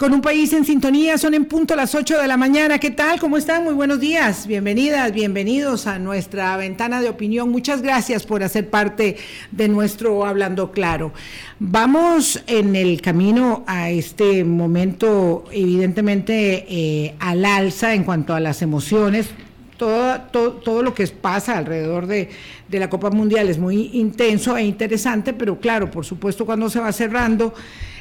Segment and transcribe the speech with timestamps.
[0.00, 1.18] con un país en sintonía.
[1.18, 2.78] Son en punto las 8 de la mañana.
[2.78, 3.20] ¿Qué tal?
[3.20, 3.64] ¿Cómo están?
[3.64, 4.46] Muy buenos días.
[4.46, 7.50] Bienvenidas, bienvenidos a nuestra ventana de opinión.
[7.50, 9.18] Muchas gracias por hacer parte
[9.50, 11.12] de nuestro Hablando Claro.
[11.58, 18.62] Vamos en el camino a este momento, evidentemente, eh, al alza en cuanto a las
[18.62, 19.28] emociones.
[19.76, 22.30] Todo, todo, todo, lo que pasa alrededor de,
[22.68, 26.80] de, la Copa Mundial es muy intenso e interesante, pero claro, por supuesto, cuando se
[26.80, 27.54] va cerrando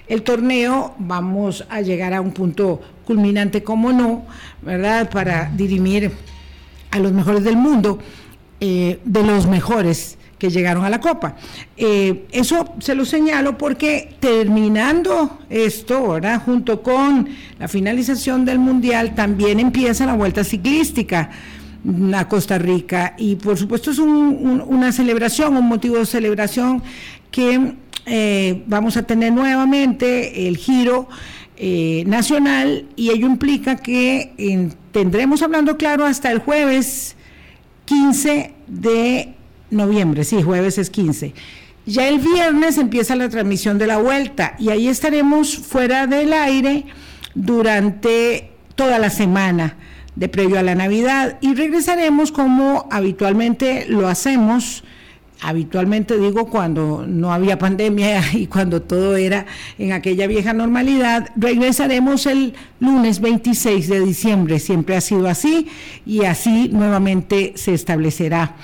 [0.10, 4.26] el torneo, vamos a llegar a un punto culminante, como no,
[4.62, 5.10] ¿verdad?
[5.10, 6.12] Para dirimir
[6.92, 8.00] a los mejores del mundo,
[8.60, 11.36] eh, de los mejores que llegaron a la Copa.
[11.78, 16.42] Eh, eso se lo señalo porque terminando esto, ¿verdad?
[16.44, 17.30] junto con
[17.60, 21.30] la finalización del Mundial, también empieza la vuelta ciclística
[22.14, 26.82] a Costa Rica y por supuesto es una celebración, un motivo de celebración
[27.32, 27.76] que
[28.10, 31.08] eh, vamos a tener nuevamente el giro
[31.58, 37.16] eh, nacional y ello implica que tendremos hablando claro hasta el jueves
[37.86, 39.36] 15 de
[39.70, 41.34] noviembre, sí, jueves es 15.
[41.86, 46.86] Ya el viernes empieza la transmisión de la vuelta y ahí estaremos fuera del aire
[47.36, 49.76] durante toda la semana
[50.16, 54.84] de previo a la Navidad y regresaremos como habitualmente lo hacemos
[55.42, 59.46] habitualmente digo cuando no había pandemia y cuando todo era
[59.78, 65.68] en aquella vieja normalidad, regresaremos el lunes 26 de diciembre, siempre ha sido así
[66.06, 68.56] y así nuevamente se establecerá.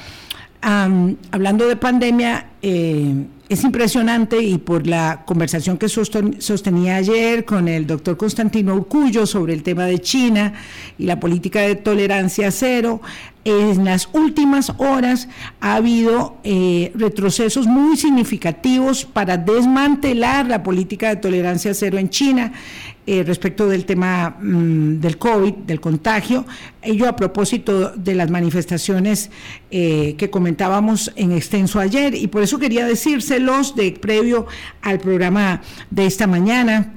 [0.66, 7.86] Hablando de pandemia, eh, es impresionante y por la conversación que sostenía ayer con el
[7.86, 10.54] doctor Constantino Urcullo sobre el tema de China
[10.98, 13.02] y la política de tolerancia cero,
[13.44, 15.28] en las últimas horas
[15.62, 22.52] ha habido eh, retrocesos muy significativos para desmantelar la política de tolerancia cero en China
[23.08, 26.46] eh, respecto del tema mm, del COVID, del contagio.
[26.82, 29.30] Ello a propósito de las manifestaciones
[29.72, 34.48] eh, que comentábamos en extenso ayer y por eso quería decírselos de previo
[34.82, 36.94] al programa de esta mañana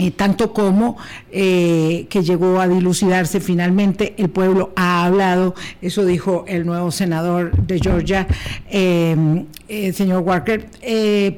[0.00, 0.96] eh, tanto como
[1.32, 7.50] eh, que llegó a dilucidarse finalmente, el pueblo ha hablado, eso dijo el nuevo senador
[7.66, 8.28] de Georgia,
[8.70, 9.44] eh,
[9.92, 10.68] señor Walker,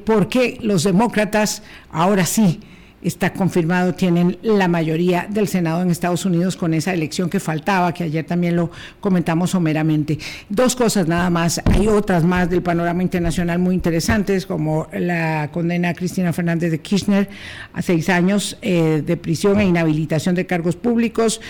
[0.05, 2.61] porque los demócratas ahora sí
[3.03, 7.95] está confirmado, tienen la mayoría del Senado en Estados Unidos con esa elección que faltaba,
[7.95, 10.19] que ayer también lo comentamos someramente.
[10.49, 15.91] Dos cosas nada más, hay otras más del panorama internacional muy interesantes, como la condena
[15.91, 17.29] a Cristina Fernández de Kirchner
[17.73, 21.41] a seis años eh, de prisión e inhabilitación de cargos públicos,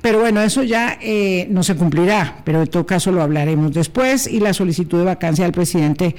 [0.00, 4.26] pero bueno, eso ya eh, no se cumplirá, pero en todo caso lo hablaremos después,
[4.26, 6.16] y la solicitud de vacancia del presidente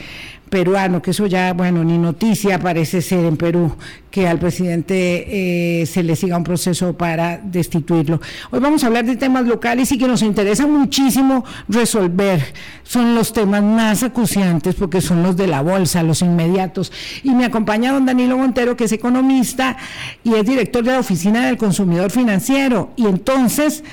[0.56, 3.76] peruano, que eso ya, bueno, ni noticia parece ser en Perú,
[4.10, 8.22] que al presidente eh, se le siga un proceso para destituirlo.
[8.52, 12.42] Hoy vamos a hablar de temas locales y que nos interesa muchísimo resolver.
[12.84, 16.90] Son los temas más acuciantes porque son los de la bolsa, los inmediatos.
[17.22, 19.76] Y me acompaña don Danilo Montero, que es economista
[20.24, 22.94] y es director de la Oficina del Consumidor Financiero.
[22.96, 23.84] Y entonces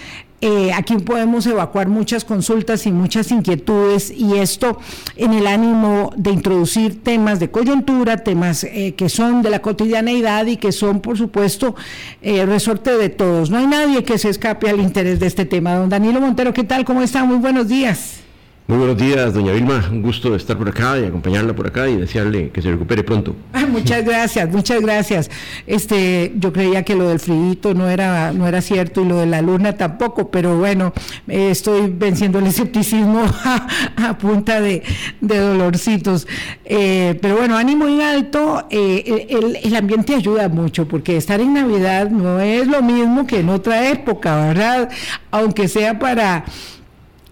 [0.44, 4.76] eh, aquí podemos evacuar muchas consultas y muchas inquietudes y esto
[5.14, 10.46] en el ánimo de introducir temas de coyuntura, temas eh, que son de la cotidianeidad
[10.46, 11.76] y que son, por supuesto,
[12.22, 13.50] eh, resorte de todos.
[13.50, 15.76] No hay nadie que se escape al interés de este tema.
[15.76, 16.84] Don Danilo Montero, ¿qué tal?
[16.84, 17.22] ¿Cómo está?
[17.22, 18.21] Muy buenos días.
[18.68, 19.88] Muy buenos días, doña Vilma.
[19.90, 23.34] Un gusto estar por acá y acompañarla por acá y desearle que se recupere pronto.
[23.68, 25.30] muchas gracias, muchas gracias.
[25.66, 29.26] Este, yo creía que lo del frío no era, no era cierto y lo de
[29.26, 30.92] la luna tampoco, pero bueno,
[31.26, 33.24] estoy venciendo el escepticismo
[33.96, 34.84] a, punta de,
[35.20, 36.28] dolorcitos.
[36.64, 41.54] Eh, pero bueno, ánimo en alto, eh, el, el ambiente ayuda mucho porque estar en
[41.54, 44.88] Navidad no es lo mismo que en otra época, ¿verdad?
[45.32, 46.44] Aunque sea para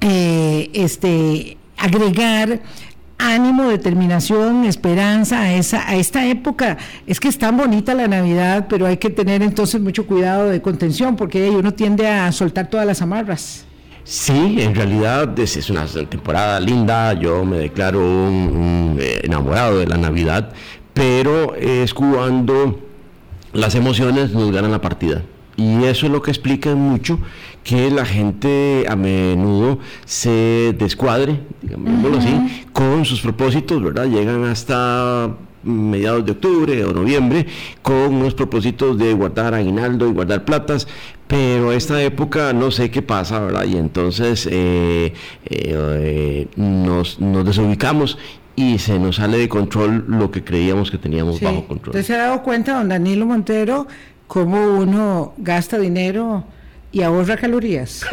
[0.01, 2.61] eh, este, agregar
[3.19, 6.79] ánimo, determinación, esperanza a, esa, a esta época.
[7.07, 10.63] Es que es tan bonita la Navidad, pero hay que tener entonces mucho cuidado de
[10.63, 13.67] contención porque uno tiende a soltar todas las amarras.
[14.05, 19.99] Sí, en realidad es, una temporada linda, yo me declaro un, eh, enamorado de la
[19.99, 20.51] Navidad,
[20.95, 22.81] pero es cuando
[23.53, 25.23] las emociones nos ganan la partida.
[25.61, 27.19] Y eso es lo que explica mucho
[27.65, 34.07] que la gente a menudo se descuadre, digámoslo así, con sus propósitos, ¿verdad?
[34.07, 37.47] Llegan hasta mediados de octubre o noviembre
[37.83, 40.89] con unos propósitos de guardar aguinaldo y guardar platas,
[41.27, 43.65] pero esta época no sé qué pasa, ¿verdad?
[43.67, 45.13] Y entonces eh,
[45.45, 48.17] eh, nos, nos desubicamos
[48.57, 51.95] y se nos sale de control lo que creíamos que teníamos bajo control.
[51.95, 53.87] ¿Usted se ha dado cuenta, don Danilo Montero,
[54.31, 56.45] cómo uno gasta dinero
[56.93, 58.05] y ahorra calorías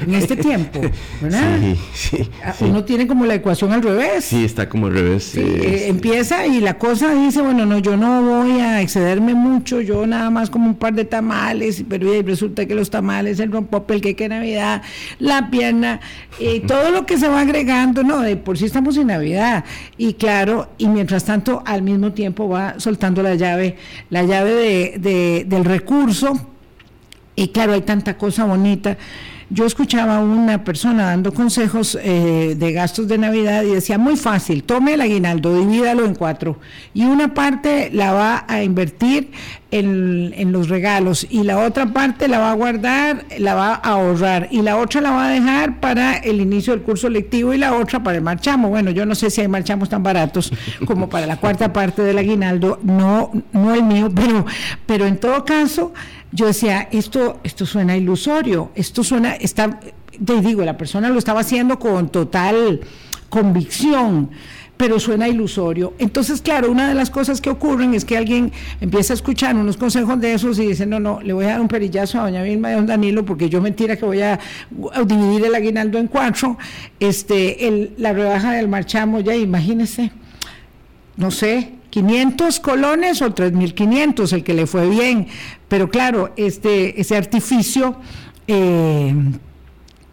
[0.00, 0.80] en este tiempo,
[1.20, 1.58] ¿verdad?
[1.94, 4.24] Sí, ah, sí, Uno tiene como la ecuación al revés.
[4.24, 5.34] Sí, está como al revés.
[5.36, 10.06] Eh, empieza y la cosa dice, bueno, no, yo no voy a excederme mucho, yo
[10.06, 14.02] nada más como un par de tamales, pero resulta que los tamales, el rompopel, el
[14.02, 14.82] queque de Navidad,
[15.18, 16.00] la pierna,
[16.40, 19.64] eh, todo lo que se va agregando, no, de por sí estamos en Navidad.
[19.96, 23.76] Y claro, y mientras tanto, al mismo tiempo va soltando la llave,
[24.10, 26.53] la llave de, del recurso
[27.36, 28.96] y claro, hay tanta cosa bonita.
[29.50, 34.16] Yo escuchaba a una persona dando consejos eh, de gastos de Navidad y decía, muy
[34.16, 36.58] fácil, tome el aguinaldo, divídalo en cuatro
[36.94, 39.32] y una parte la va a invertir
[39.70, 43.90] en, en, los regalos y la otra parte la va a guardar, la va a
[43.90, 47.58] ahorrar y la otra la va a dejar para el inicio del curso lectivo y
[47.58, 48.70] la otra para el marchamo.
[48.70, 50.52] Bueno, yo no sé si hay marchamos tan baratos
[50.86, 54.46] como para la cuarta parte del aguinaldo, no, no el mío, pero,
[54.86, 55.92] pero en todo caso
[56.34, 59.78] yo decía, esto, esto suena ilusorio, esto suena, está,
[60.24, 62.80] te digo, la persona lo estaba haciendo con total
[63.28, 64.30] convicción,
[64.76, 65.94] pero suena ilusorio.
[66.00, 68.50] Entonces, claro, una de las cosas que ocurren es que alguien
[68.80, 71.60] empieza a escuchar unos consejos de esos y dice, no, no, le voy a dar
[71.60, 74.40] un perillazo a doña Vilma y a don Danilo porque yo mentira que voy a,
[75.06, 76.58] dividir el aguinaldo en cuatro,
[76.98, 80.10] este, el, la rebaja del marchamo, ya imagínese,
[81.16, 85.28] no sé, 500 colones o 3.500, el que le fue bien.
[85.74, 87.96] Pero claro, este, ese artificio
[88.46, 89.12] eh,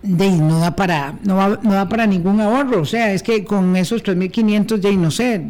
[0.02, 2.82] de, no, da para, no, no da para ningún ahorro.
[2.82, 5.46] O sea, es que con esos 3.500, ya no sé,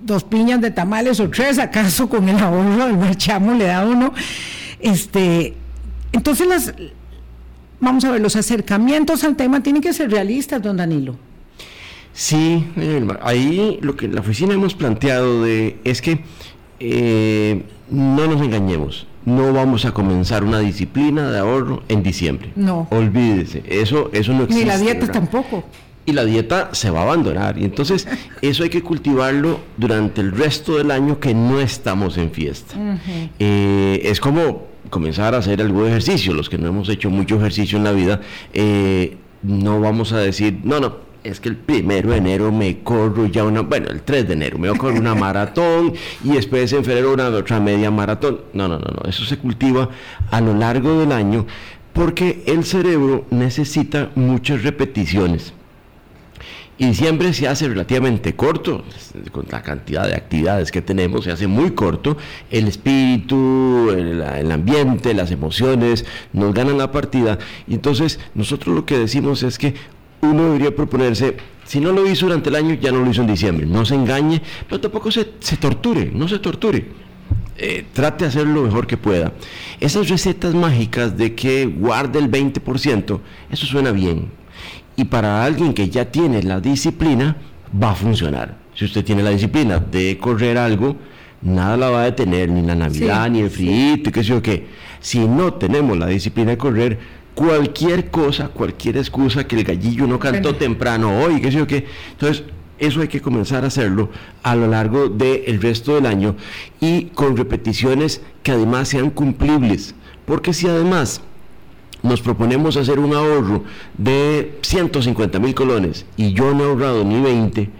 [0.00, 4.12] dos piñas de tamales o tres, acaso con el ahorro del marchamo le da uno.
[4.80, 5.54] Este,
[6.10, 6.74] entonces, las,
[7.78, 11.16] vamos a ver, los acercamientos al tema tienen que ser realistas, don Danilo.
[12.14, 12.66] Sí,
[13.22, 16.24] ahí lo que la oficina hemos planteado de, es que
[16.82, 22.52] eh, no nos engañemos, no vamos a comenzar una disciplina de ahorro en diciembre.
[22.56, 22.88] No.
[22.90, 24.64] Olvídese, eso, eso no existe.
[24.64, 25.64] Ni la dieta tampoco.
[26.04, 27.58] Y la dieta se va a abandonar.
[27.58, 28.08] Y entonces
[28.42, 32.74] eso hay que cultivarlo durante el resto del año que no estamos en fiesta.
[33.38, 36.34] Eh, es como comenzar a hacer algún ejercicio.
[36.34, 38.20] Los que no hemos hecho mucho ejercicio en la vida,
[38.52, 43.26] eh, no vamos a decir, no, no, es que el primero de enero me corro
[43.26, 45.92] ya una, bueno, el 3 de enero me voy a correr una maratón
[46.24, 48.40] y después en febrero una otra media maratón.
[48.52, 49.88] No, no, no, no, eso se cultiva
[50.30, 51.46] a lo largo del año
[51.92, 55.52] porque el cerebro necesita muchas repeticiones.
[56.78, 58.82] Y diciembre se hace relativamente corto,
[59.30, 62.16] con la cantidad de actividades que tenemos, se hace muy corto.
[62.50, 67.38] El espíritu, el, el, ambiente, las emociones nos ganan la partida.
[67.68, 69.74] Y entonces nosotros lo que decimos es que
[70.22, 73.26] uno debería proponerse, si no lo hizo durante el año, ya no lo hizo en
[73.26, 73.66] diciembre.
[73.66, 76.86] No se engañe, pero tampoco se, torture, no se torture.
[77.58, 79.32] Eh, trate de hacer lo mejor que pueda.
[79.80, 83.20] Esas recetas mágicas de que guarde el 20%,
[83.50, 84.30] eso suena bien.
[84.96, 87.36] Y para alguien que ya tiene la disciplina,
[87.82, 88.58] va a funcionar.
[88.74, 90.96] Si usted tiene la disciplina de correr algo,
[91.42, 94.66] nada la va a detener, ni la Navidad, ni el frío, qué sé yo qué.
[95.00, 96.98] Si no tenemos la disciplina de correr,
[97.34, 101.86] cualquier cosa, cualquier excusa que el gallillo no cantó temprano hoy, qué sé yo qué.
[102.12, 102.44] Entonces,
[102.78, 104.10] eso hay que comenzar a hacerlo
[104.42, 106.36] a lo largo del resto del año
[106.80, 109.94] y con repeticiones que además sean cumplibles.
[110.24, 111.20] Porque si además
[112.02, 113.62] nos proponemos hacer un ahorro
[113.96, 117.70] de 150 mil colones y yo no he ahorrado ni 20,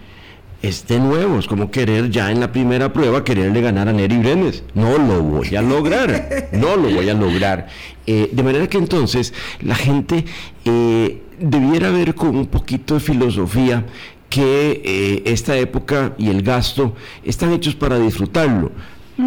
[0.63, 4.17] es de nuevo, es como querer ya en la primera prueba quererle ganar a Neri
[4.17, 4.63] Brenes.
[4.73, 7.67] No lo voy a lograr, no lo voy a lograr.
[8.07, 10.23] Eh, de manera que entonces la gente
[10.63, 13.85] eh, debiera ver con un poquito de filosofía
[14.29, 18.71] que eh, esta época y el gasto están hechos para disfrutarlo,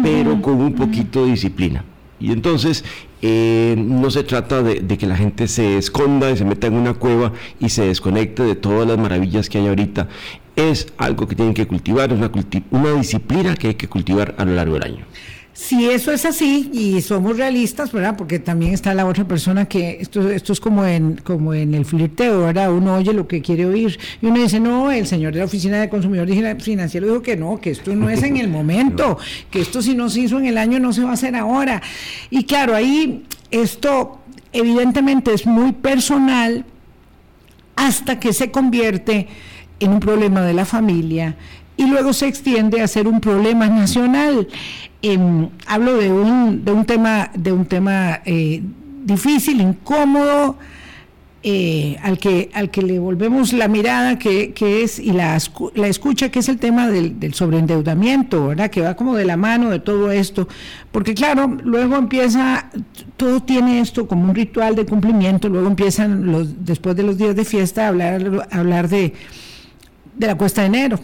[0.01, 1.85] pero con un poquito de disciplina.
[2.19, 2.83] Y entonces
[3.21, 6.95] no se trata de, de, que la gente se esconda y se meta en una
[6.95, 10.07] cueva y se desconecte de todas las maravillas que hay ahorita
[10.57, 12.31] es algo que tienen que cultivar, es una,
[12.71, 15.05] una disciplina que hay que cultivar a lo largo del año.
[15.53, 18.15] Si eso es así y somos realistas, ¿verdad?
[18.15, 21.83] Porque también está la otra persona que esto, esto es como en, como en el
[21.83, 22.71] flirteo, ¿verdad?
[22.71, 25.81] Uno oye lo que quiere oír y uno dice, no, el señor de la Oficina
[25.81, 26.27] de Consumidor
[26.59, 29.17] Financiero dijo que no, que esto no es en el momento,
[29.49, 31.81] que esto si no se hizo en el año no se va a hacer ahora.
[32.29, 34.19] Y claro, ahí esto
[34.53, 36.65] evidentemente es muy personal
[37.75, 39.27] hasta que se convierte
[39.79, 41.35] en un problema de la familia
[41.77, 44.47] y luego se extiende a ser un problema nacional.
[45.01, 48.61] Em, hablo de un, de un tema, de un tema eh,
[49.05, 50.57] difícil, incómodo,
[51.43, 55.37] eh, al, que, al que le volvemos la mirada que, es y la,
[55.75, 58.71] la, escucha, que es el tema del, sobreendeudamiento, ¿verdad?
[58.71, 60.47] Que va como de la mano de todo esto.
[60.91, 62.69] Porque claro, luego empieza,
[63.17, 67.35] todo tiene esto como un ritual de cumplimiento, luego empiezan los, después de los días
[67.35, 69.13] de fiesta hablar, a hablar de,
[70.17, 70.99] de la cuesta de enero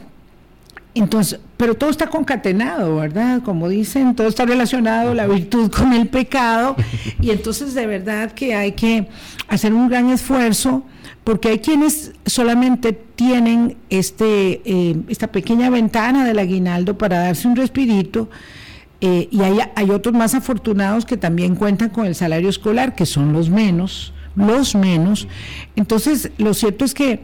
[0.95, 3.41] entonces, pero todo está concatenado, ¿verdad?
[3.41, 6.75] Como dicen, todo está relacionado, la virtud con el pecado,
[7.19, 9.07] y entonces de verdad que hay que
[9.47, 10.83] hacer un gran esfuerzo,
[11.23, 17.55] porque hay quienes solamente tienen este, eh, esta pequeña ventana del aguinaldo para darse un
[17.55, 18.29] respirito,
[19.01, 23.07] eh, y hay, hay otros más afortunados que también cuentan con el salario escolar, que
[23.07, 25.27] son los menos, los menos.
[25.75, 27.19] Entonces, lo cierto es que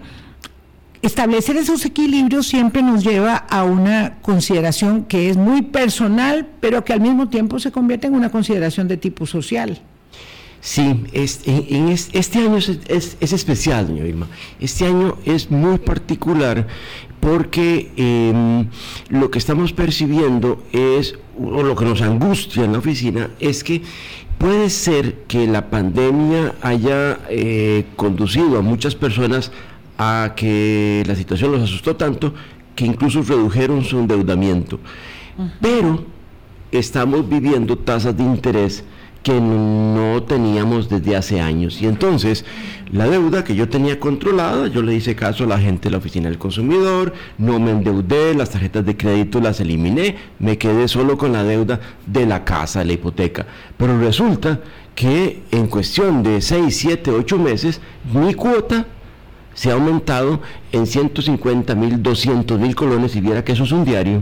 [1.01, 6.93] establecer esos equilibrios siempre nos lleva a una consideración que es muy personal, pero que
[6.93, 9.81] al mismo tiempo se convierte en una consideración de tipo social.
[10.61, 14.27] Sí, en, este año es, especial, doña Vilma.
[14.59, 16.67] Este año es muy particular
[17.21, 18.67] porque em,
[19.09, 23.83] lo que estamos percibiendo es, o lo que nos angustia en la oficina, es que
[24.37, 29.51] puede ser que la pandemia haya eh, conducido a muchas personas
[29.99, 32.33] a que la situación los asustó tanto
[32.73, 34.79] que incluso redujeron su endeudamiento.
[35.61, 36.05] Pero
[36.71, 38.85] estamos viviendo tasas de interés
[39.23, 41.81] que no teníamos desde hace años.
[41.81, 42.45] Y entonces,
[42.93, 45.97] la deuda que yo tenía controlada, yo le hice caso a la gente de la
[45.97, 51.17] oficina del consumidor, no me endeudé, las tarjetas de crédito las eliminé, me quedé solo
[51.17, 53.45] con la deuda de la casa, de la hipoteca.
[53.75, 54.61] Pero resulta
[54.95, 57.81] que en cuestión de 6, 7, 8 meses,
[58.13, 58.87] mi cuota
[59.59, 60.39] se ha aumentado
[60.71, 64.21] en 150 mil, 200 mil colones y viera que eso es un diario.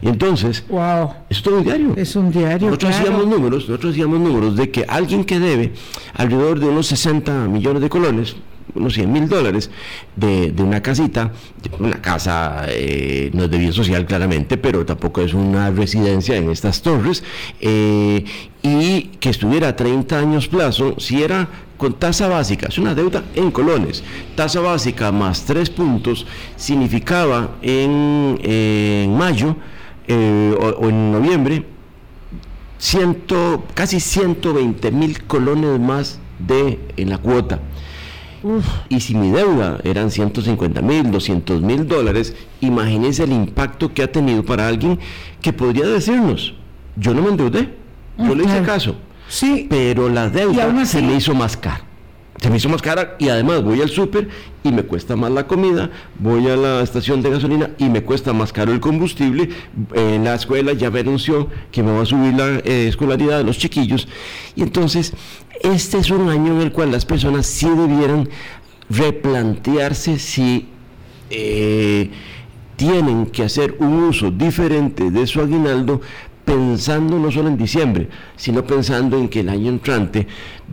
[0.00, 1.14] Y entonces, wow.
[1.28, 1.94] es todo un diario.
[1.96, 2.68] Es un diario.
[2.68, 5.72] Nosotros hacíamos números, nosotros hacíamos números de que alguien que debe
[6.14, 8.36] alrededor de unos 60 millones de colones,
[8.72, 9.68] unos 100 mil dólares,
[10.14, 11.32] de, una casita,
[11.80, 16.50] una casa eh, no es de bien social claramente, pero tampoco es una residencia en
[16.50, 17.24] estas torres,
[17.60, 18.24] eh,
[18.62, 21.48] y que estuviera a 30 años plazo, si era
[21.80, 24.04] con tasa básica, es una deuda en colones,
[24.36, 29.56] tasa básica más tres puntos, significaba en, mayo
[30.06, 31.64] eh, o, en noviembre
[32.76, 37.60] ciento, casi 120 mil colones más de en la cuota.
[38.90, 44.12] Y si mi deuda eran 150 mil, 200 mil dólares, imagínense el impacto que ha
[44.12, 44.98] tenido para alguien
[45.40, 46.52] que podría decirnos,
[46.96, 47.74] yo no me endeudé,
[48.18, 48.96] yo le hice caso,
[49.30, 49.66] Sí.
[49.70, 51.84] Pero la deuda se me hizo más cara.
[52.40, 54.28] Se me hizo más cara y además voy al súper
[54.64, 58.32] y me cuesta más la comida, voy a la estación de gasolina y me cuesta
[58.32, 59.50] más caro el combustible.
[59.92, 63.44] En la escuela ya me anunció que me va a subir la eh, escolaridad de
[63.44, 64.08] los chiquillos.
[64.56, 65.12] Y entonces,
[65.60, 68.28] este es un año en el cual las personas sí debieran
[68.88, 70.66] replantearse si
[71.28, 72.10] eh,
[72.76, 76.00] tienen que hacer un uso diferente de su aguinaldo
[76.44, 80.26] pensando no solo en diciembre, sino pensando en que el año entrante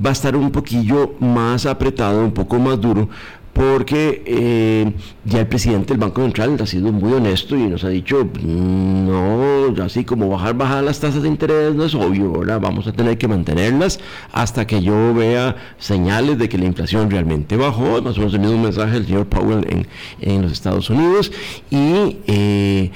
[0.04, 3.10] va a estar un poquillo más apretado, un poco más duro,
[3.58, 4.92] porque eh,
[5.26, 9.74] ya el presidente del Banco Central ha sido muy honesto y nos ha dicho, no,
[9.84, 13.18] así como bajar, bajar las tasas de interés no es obvio, ahora vamos a tener
[13.18, 14.00] que mantenerlas
[14.32, 18.42] hasta que yo vea señales de que la inflación realmente bajó, más o menos el
[18.42, 19.88] mismo mensaje del señor Powell en,
[20.22, 21.32] en los Estados Unidos,
[21.72, 22.92] y, eh,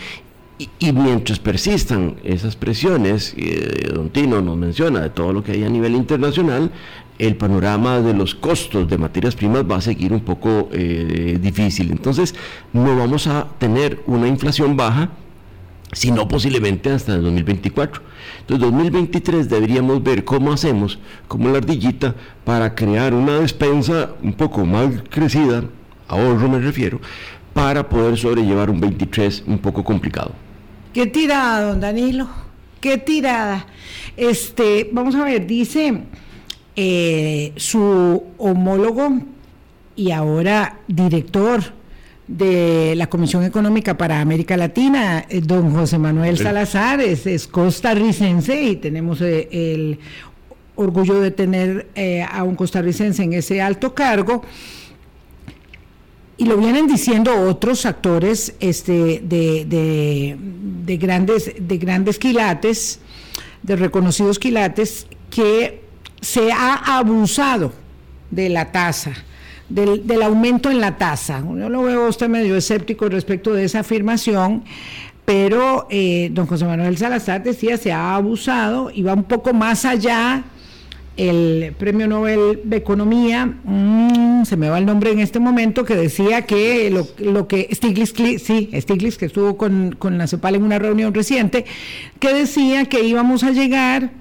[0.80, 5.63] y, mientras persistan esas presiones, eh, don Tino nos menciona de todo lo que hay
[5.63, 6.72] a nivel internacional,
[7.18, 11.91] el panorama de los costos de materias primas va a seguir un poco eh, difícil.
[11.91, 12.36] Entonces,
[12.74, 15.10] no vamos a tener una inflación baja,
[15.94, 18.01] sino posiblemente hasta el 2024.
[18.41, 24.65] Entonces, 2023 deberíamos ver cómo hacemos, como la ardillita, para crear una despensa un poco
[24.65, 25.63] más crecida,
[26.08, 27.00] ahorro me refiero,
[27.53, 30.32] para poder sobrellevar un 23 un poco complicado.
[30.93, 32.27] Qué tirada, don Danilo.
[32.81, 33.65] Qué tirada.
[34.17, 36.01] Este, vamos a ver, dice
[36.75, 39.19] eh, su homólogo
[39.95, 41.63] y ahora director
[42.27, 48.75] de la Comisión Económica para América Latina, eh, don José Manuel Salazar, es, costarricense y
[48.75, 50.00] tenemos eh, el
[50.75, 51.88] orgullo de tener
[52.29, 54.41] a un costarricense en ese alto cargo
[56.41, 63.00] y lo vienen diciendo otros actores este, de, grandes, de grandes quilates,
[63.62, 65.83] de reconocidos quilates, que
[66.19, 67.74] se ha abusado
[68.31, 69.13] de la tasa,
[69.69, 71.43] del, aumento en la tasa.
[71.45, 74.63] Yo lo veo usted medio escéptico respecto de esa afirmación,
[75.25, 79.86] pero eh, don José Manuel Salazar decía se ha abusado y va un poco más
[79.86, 80.43] allá
[81.18, 85.96] el premio Nobel de Economía, mm, se me va el nombre en este momento, que
[85.96, 90.63] decía que lo, lo que Stiglitz, sí, Stiglitz, que estuvo con, con la CEPAL en
[90.63, 91.65] una reunión reciente,
[92.20, 94.21] que decía que íbamos a llegar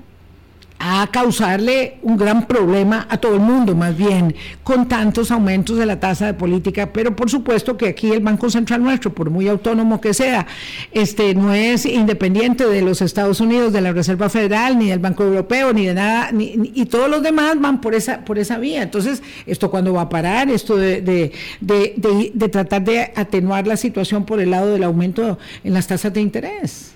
[0.83, 4.35] a causarle un gran problema a todo el mundo, más bien,
[4.65, 8.49] con tantos aumentos de la tasa de política, pero por supuesto que aquí el Banco
[8.49, 10.47] Central nuestro, por muy autónomo que sea,
[10.91, 15.23] este no es independiente de los Estados Unidos, de la Reserva Federal, ni del Banco
[15.23, 18.83] Europeo, ni de nada, ni, y todos los demás van por esa, por esa vía.
[18.83, 20.49] Entonces, ¿esto cuándo va a parar?
[20.49, 25.39] Esto de, de, de, de tratar de atenuar la situación por el lado del aumento
[25.63, 26.95] en las tasas de interés.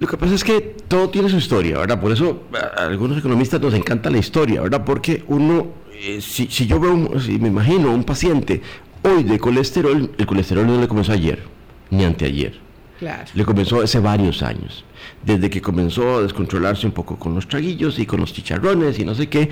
[0.00, 2.00] Lo que pasa es que todo tiene su historia, ¿verdad?
[2.00, 4.82] Por eso a algunos economistas nos encanta la historia, ¿verdad?
[4.82, 8.62] Porque uno, eh, si, yo veo, si me imagino un paciente
[9.02, 11.42] hoy de colesterol, el colesterol no le comenzó ayer,
[11.90, 12.58] ni anteayer.
[12.98, 13.24] Claro.
[13.34, 14.86] Le comenzó hace varios años,
[15.22, 19.04] desde que comenzó a descontrolarse un poco con los traguillos y con los chicharrones y
[19.04, 19.50] no sé qué.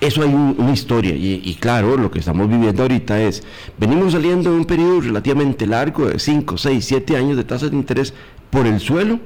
[0.00, 3.42] Eso hay una historia y, y, claro, lo que estamos viviendo ahorita es,
[3.78, 7.76] venimos saliendo de un periodo relativamente largo de 5, 6, 7 años de tasas de
[7.76, 8.12] interés
[8.50, 9.20] por el suelo,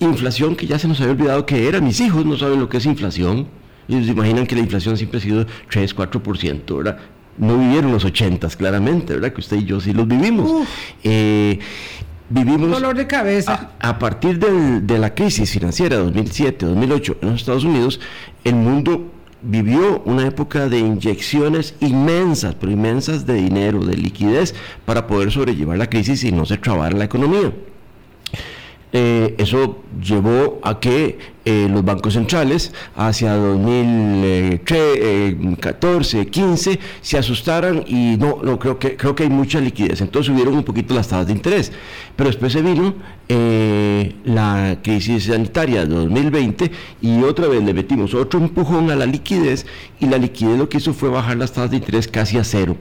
[0.00, 2.78] inflación que ya se nos había olvidado que era, mis hijos no saben lo que
[2.78, 3.48] es inflación,
[3.88, 6.98] ellos se imaginan que la inflación siempre ha sido 3, 4%, ¿verdad?
[7.38, 9.32] No vivieron los 80 claramente, ¿verdad?
[9.32, 10.66] Que usted y yo sí los vivimos.
[11.04, 11.58] Eh,
[12.28, 12.70] vivimos...
[12.70, 13.70] Dolor de cabeza.
[13.78, 18.00] A, partir de la crisis financiera 2007-2008 en los Estados Unidos,
[18.44, 25.06] el mundo vivió una época de inyecciones inmensas, pero inmensas de dinero, de liquidez, para
[25.06, 27.52] poder sobrellevar la crisis y no se trabara la economía.
[28.90, 38.16] Eh, eso llevó a que eh, los bancos centrales hacia 2014, 15 se asustaran y
[38.16, 41.26] no, no creo que creo que hay mucha liquidez, entonces subieron un poquito las tasas
[41.26, 41.70] de interés,
[42.16, 42.94] pero después se vino
[43.28, 46.70] eh, la crisis sanitaria de 2020
[47.02, 49.66] y otra vez le metimos otro empujón a la liquidez
[50.00, 52.74] y la liquidez lo que hizo fue bajar las tasas de interés casi a cero.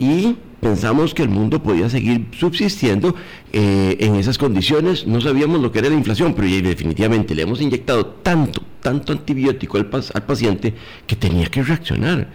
[0.00, 3.14] Y pensamos que el mundo podía seguir subsistiendo
[3.52, 5.06] eh, en esas condiciones.
[5.06, 9.78] No sabíamos lo que era la inflación, pero definitivamente le hemos inyectado tanto, tanto antibiótico
[9.78, 10.74] al, al paciente
[11.06, 12.28] que tenía que reaccionar.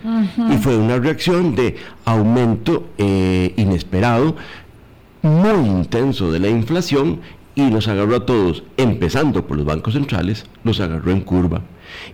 [0.52, 4.36] Y fue una reacción de aumento eh, inesperado,
[5.22, 7.22] muy intenso de la inflación
[7.56, 11.62] y nos agarró a todos, empezando por los bancos centrales, nos agarró en curva.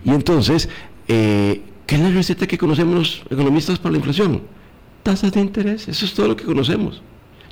[0.04, 0.68] Y entonces,
[1.08, 4.42] eh, ¿qué es la receta que conocemos los economistas para la inflación?
[5.02, 5.88] Tasas de interés.
[5.88, 7.02] Eso es todo lo que conocemos.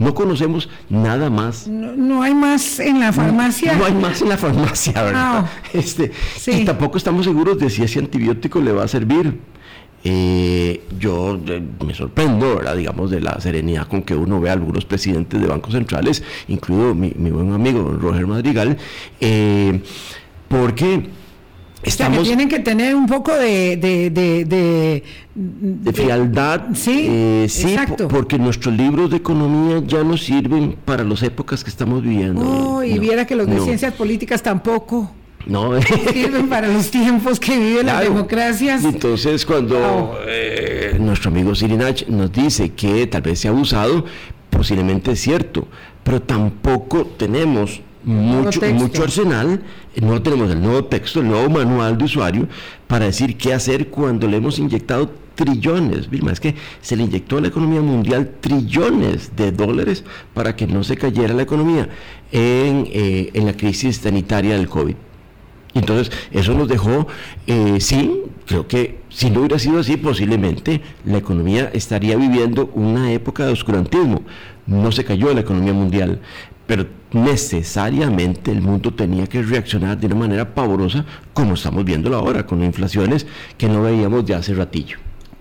[0.00, 1.68] No conocemos nada más.
[1.68, 3.76] No, hay más en la farmacia.
[3.76, 5.50] No, hay más en la farmacia, ¿verdad?
[5.74, 6.10] Este,
[6.46, 9.38] Y tampoco estamos seguros de si ese antibiótico le va a servir.
[10.02, 12.74] Eh, yo eh, me sorprendo, ¿verdad?
[12.74, 16.94] digamos, de la serenidad con que uno ve a algunos presidentes de bancos centrales, incluido
[16.94, 18.78] mi, buen amigo Roger Madrigal,
[19.20, 19.82] eh,
[20.48, 21.10] porque
[21.82, 23.76] Estamos, tienen que tener un poco de...
[23.76, 25.02] De, de,
[25.34, 26.66] de, frialdad.
[26.74, 27.76] Sí, eh, sí
[28.08, 32.42] porque nuestros libros de economía ya no sirven para las épocas que estamos viviendo.
[32.42, 35.10] Oh, y viera que los de ciencias políticas tampoco.
[35.46, 35.80] No.
[36.12, 38.84] sirven para los tiempos que viven las democracias.
[38.84, 44.04] Entonces, cuando eh, nuestro amigo Sirinach nos dice que tal vez se ha abusado,
[44.50, 45.66] posiblemente es cierto,
[46.02, 49.62] pero tampoco tenemos mucho, mucho arsenal,
[50.00, 52.48] no tenemos el nuevo texto, el nuevo manual de usuario
[52.86, 57.38] para decir qué hacer cuando le hemos inyectado trillones, Vilma, es que se le inyectó
[57.38, 61.88] a la economía mundial trillones de dólares para que no se cayera la economía
[62.30, 64.94] en, eh, en la crisis sanitaria del COVID.
[65.74, 67.06] Entonces, eso nos dejó,
[67.46, 73.12] eh, sí, creo que si no hubiera sido así, posiblemente la economía estaría viviendo una
[73.12, 74.22] época de oscurantismo.
[74.66, 76.20] No se cayó la economía mundial,
[76.70, 81.04] pero necesariamente el mundo tenía que reaccionar de una manera pavorosa,
[81.34, 83.26] como estamos viéndolo ahora, con inflaciones
[83.58, 84.96] que no veíamos de hace ratillo.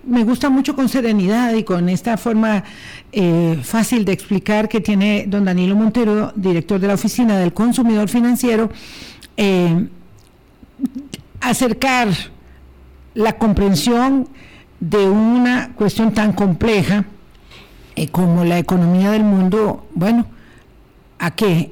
[0.08, 2.64] Me gusta mucho con serenidad y con esta forma
[3.12, 8.10] eh, fácil de explicar que tiene don Danilo Montero, director de la Oficina del Consumidor
[8.10, 8.72] Financiero,
[9.38, 9.88] eh,
[11.42, 12.08] acercar
[13.14, 14.28] la comprensión
[14.80, 17.06] de una cuestión tan compleja
[17.96, 20.26] eh, como la economía del mundo, bueno,
[21.20, 21.72] a qué?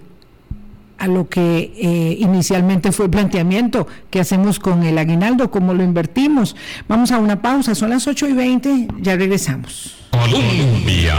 [0.99, 5.51] A lo que eh, inicialmente fue el planteamiento, ¿qué hacemos con el aguinaldo?
[5.51, 6.55] ¿Cómo lo invertimos?
[6.87, 9.95] Vamos a una pausa, son las 8 y 20, ya regresamos.
[10.11, 11.15] Colombia.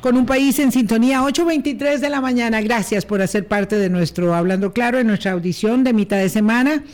[0.00, 2.60] Con un país en sintonía, 8.23 de la mañana.
[2.62, 6.84] Gracias por hacer parte de nuestro Hablando Claro, en nuestra audición de mitad de semana.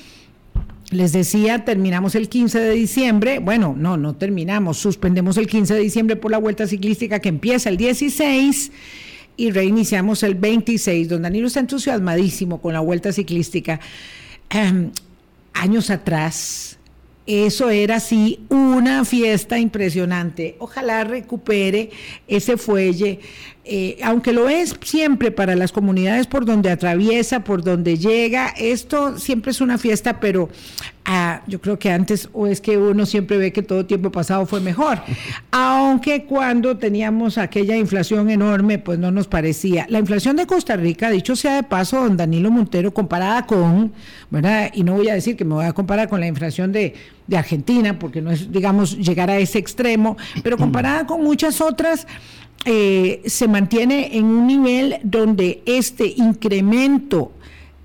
[0.90, 3.38] Les decía, terminamos el 15 de diciembre.
[3.40, 4.79] Bueno, no, no terminamos.
[4.79, 8.73] Suspendemos el 15 de diciembre por la vuelta ciclística que empieza el 16
[9.37, 11.09] y reiniciamos el 26.
[11.09, 13.81] Don Danilo está entusiasmadísimo con la vuelta ciclística.
[14.51, 14.90] Em,
[15.53, 16.79] años atrás,
[17.27, 20.57] eso era así una fiesta impresionante.
[20.59, 21.90] Ojalá recupere
[22.29, 23.20] ese fuelle,
[23.66, 28.48] eh, aunque lo es siempre para las comunidades por donde atraviesa, por donde llega.
[28.59, 30.50] Esto siempre es una fiesta, pero
[31.07, 34.44] ah, yo creo que antes o es que uno siempre ve que todo tiempo pasado
[34.44, 35.00] fue mejor.
[35.50, 39.87] Aunque cuando teníamos aquella inflación enorme, pues no nos parecía.
[39.88, 43.92] La inflación de Costa Rica, dicho sea de paso, don Danilo Montero, comparada con,
[44.29, 44.70] ¿verdad?
[44.74, 46.94] Y no voy a decir que me voy a comparar con la inflación de
[47.27, 52.07] de Argentina, porque no es, digamos, llegar a ese extremo, pero comparada con muchas otras,
[52.67, 57.33] eh, se mantiene en un nivel donde este incremento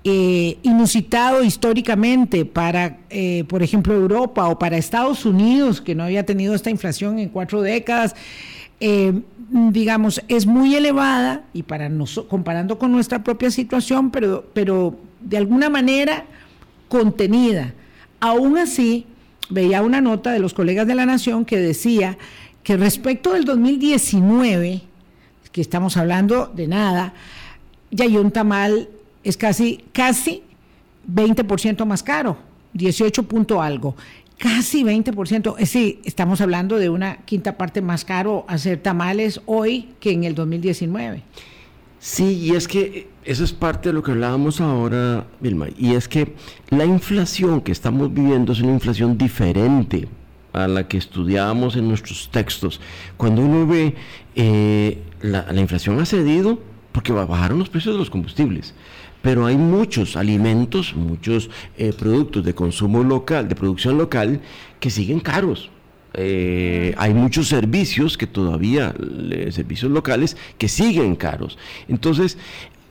[0.04, 6.24] eh, inusitado históricamente para, eh, por ejemplo, Europa o para Estados Unidos, que no había
[6.24, 8.14] tenido esta inflación en cuatro décadas,
[9.50, 11.90] digamos, es muy elevada y para
[12.30, 16.24] comparando con nuestra propia situación, pero, pero de alguna manera
[16.88, 17.74] contenida.
[18.20, 19.06] Aún así,
[19.50, 22.16] veía una nota de los colegas de la Nación que decía
[22.62, 24.82] que respecto del 2019,
[25.52, 27.14] que estamos hablando de nada,
[27.90, 28.88] ya hay un tamal
[29.24, 30.42] es casi, casi
[31.12, 32.36] 20% más caro,
[32.74, 33.96] 18 punto algo.
[34.38, 39.90] Casi 20%, es decir, estamos hablando de una quinta parte más caro hacer tamales hoy
[40.00, 41.22] que en el 2019.
[42.02, 46.08] Sí, y es que eso es parte de lo que hablábamos ahora, Vilma, y es
[46.08, 46.34] que
[46.70, 50.08] la inflación que estamos viviendo es una inflación diferente
[50.54, 52.80] a la que estudiábamos en nuestros textos.
[53.18, 53.96] Cuando uno ve
[54.34, 56.58] eh, la, inflación ha cedido
[56.92, 58.72] porque bajaron los precios de los combustibles,
[59.20, 64.40] pero hay muchos alimentos, muchos eh, productos de consumo local, de producción local,
[64.80, 65.70] que siguen caros.
[66.14, 68.94] Eh, hay muchos servicios que todavía,
[69.50, 71.58] servicios locales, que siguen caros.
[71.88, 72.38] Entonces,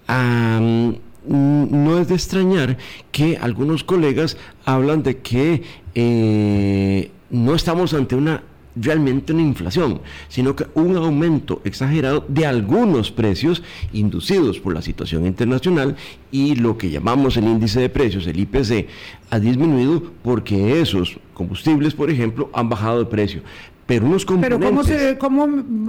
[0.08, 2.78] no es de extrañar
[3.12, 5.64] que algunos colegas hablan de que
[5.96, 8.44] eh, no estamos ante una
[8.76, 15.26] realmente una inflación, sino que un aumento exagerado de algunos precios inducidos por la situación
[15.26, 15.96] internacional
[16.32, 18.88] y lo que llamamos el índice de precios, el IPC,
[19.32, 23.42] ha disminuido porque esos combustibles, por ejemplo, han bajado de precio.
[23.86, 24.60] Pero unos componentes...
[24.60, 25.48] Pero ¿cómo, se, cómo,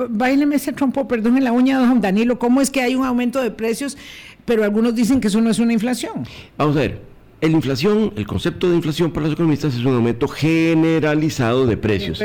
[0.08, 3.42] baileme ese trompo, perdón, en la uña, don Danilo, cómo es que hay un aumento
[3.42, 3.98] de precios,
[4.44, 6.24] pero algunos dicen que eso no es una inflación?
[6.56, 7.02] Vamos a ver,
[7.40, 12.22] la inflación, el concepto de inflación para los economistas es un aumento generalizado de precios.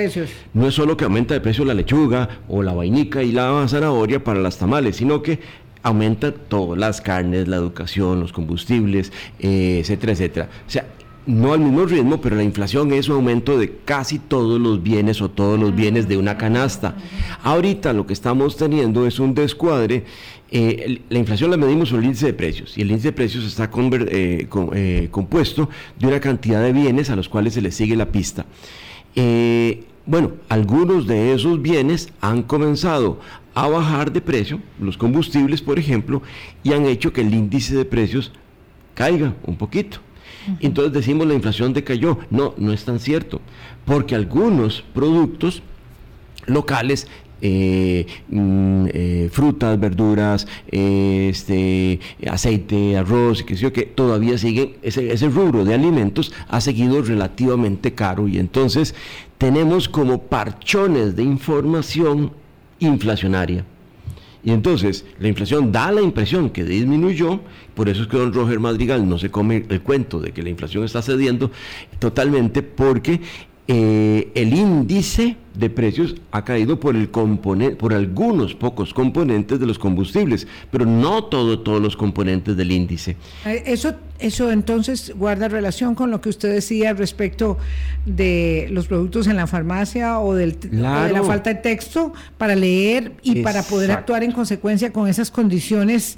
[0.54, 4.24] No es solo que aumenta de precio la lechuga o la vainica y la zanahoria
[4.24, 5.40] para las tamales, sino que
[5.82, 10.50] aumenta todo, las carnes, la educación, los combustibles, eh, etcétera, etcétera.
[10.68, 10.86] O sea,
[11.26, 15.22] no al mismo ritmo, pero la inflación es un aumento de casi todos los bienes
[15.22, 16.96] o todos los bienes de una canasta.
[17.44, 20.04] Ahorita lo que estamos teniendo es un descuadre.
[20.52, 23.44] Eh, la inflación la medimos sobre el índice de precios y el índice de precios
[23.44, 27.96] está eh, eh, compuesto de una cantidad de bienes a los cuales se le sigue
[27.96, 28.46] la pista.
[30.06, 33.20] bueno, algunos de esos bienes han comenzado
[33.56, 36.22] a bajar de precio, los combustibles por ejemplo,
[36.64, 38.32] y han hecho que el índice de precios
[38.94, 40.05] caiga un poquito.
[40.60, 42.18] Entonces decimos la inflación decayó.
[42.30, 43.42] No, no es tan cierto,
[43.86, 45.62] porque algunos productos
[46.48, 47.08] locales
[47.42, 55.66] eh, mm, eh, frutas, verduras, este, aceite, arroz, que sé que todavía siguen, ese rubro
[55.66, 58.96] de alimentos ha seguido relativamente caro y entonces
[59.38, 62.32] tenemos como parchones de información
[62.80, 63.66] inflacionaria.
[64.46, 67.42] Y entonces la inflación da la impresión que disminuyó,
[67.74, 70.50] por eso es que don Roger Madrigal no se come el cuento de que la
[70.50, 71.52] inflación está cediendo
[71.98, 73.22] totalmente porque
[73.68, 79.66] eh, el índice de precios ha caído por el componente, por algunos pocos componentes de
[79.66, 83.18] los combustibles, pero no todo, todos los componentes del índice.
[83.46, 87.58] Eh, eso, eso entonces guarda relación con lo que usted decía respecto
[88.06, 93.14] de los productos en la farmacia o, del, de la falta de texto para leer
[93.22, 96.18] y para poder actuar en consecuencia con esas condiciones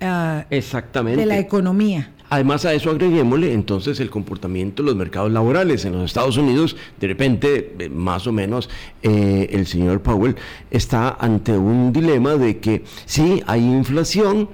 [0.00, 1.20] ah, Exactamente.
[1.20, 2.12] de la economía.
[2.32, 5.84] Además a eso agreguémosle entonces el comportamiento de los mercados laborales.
[5.84, 8.70] En los Estados Unidos, de repente, eh, más o menos,
[9.02, 10.36] eh, el señor Powell
[10.70, 14.48] está ante un dilema de que sí, hay inflación,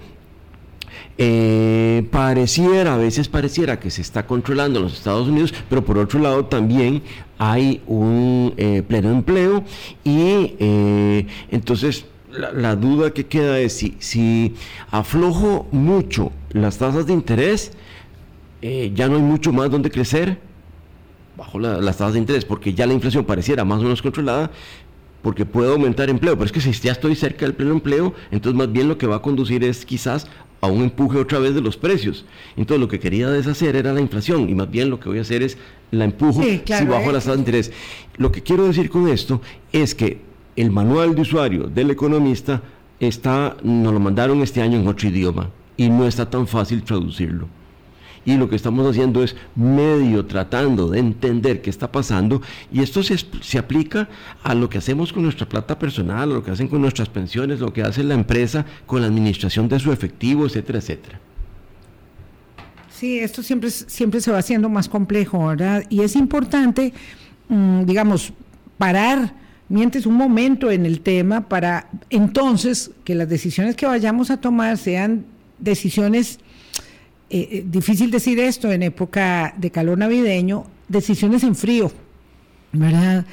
[1.18, 5.98] eh, pareciera, a veces pareciera que se está controlando en los Estados Unidos, pero por
[5.98, 7.02] otro lado también
[7.38, 8.54] hay un
[8.88, 9.64] pleno empleo
[10.04, 10.54] y
[11.50, 14.54] entonces la, duda que queda es si, si
[14.90, 17.72] aflojo mucho las tasas de interés,
[18.62, 20.38] eh, ya no hay mucho más donde crecer
[21.36, 24.50] bajo las tasas de interés, porque ya la inflación pareciera más o menos controlada,
[25.22, 28.58] porque puede aumentar empleo, pero es que si ya estoy cerca del pleno empleo, entonces
[28.58, 30.26] más bien lo que va a conducir es quizás
[30.60, 32.24] a un empuje otra vez de los precios.
[32.56, 35.22] Entonces lo que quería deshacer era la inflación y más bien lo que voy a
[35.22, 35.56] hacer es
[35.90, 37.72] la empujo si bajo las tasas de interés.
[38.16, 39.40] Lo que quiero decir con esto
[39.72, 40.20] es que
[40.56, 42.62] el manual de usuario del economista
[43.00, 47.48] está, nos lo mandaron este año en otro idioma y no está tan fácil traducirlo
[48.28, 53.02] y lo que estamos haciendo es medio tratando de entender qué está pasando y esto
[53.02, 54.06] se, se aplica
[54.42, 57.72] a lo que hacemos con nuestra plata personal, lo que hacen con nuestras pensiones, lo
[57.72, 61.20] que hace la empresa con la administración de su efectivo, etcétera, etcétera.
[62.90, 65.84] Sí, esto siempre, siempre se va haciendo más complejo, ¿verdad?
[65.88, 66.92] Y es importante,
[67.48, 68.34] mm, digamos,
[68.76, 69.32] parar
[69.70, 74.76] mientes un momento en el tema para entonces que las decisiones que vayamos a tomar
[74.76, 75.24] sean
[75.58, 76.40] decisiones
[77.30, 81.92] eh, eh, difícil decir esto en época de calor navideño, decisiones en frío,
[82.72, 83.26] ¿verdad?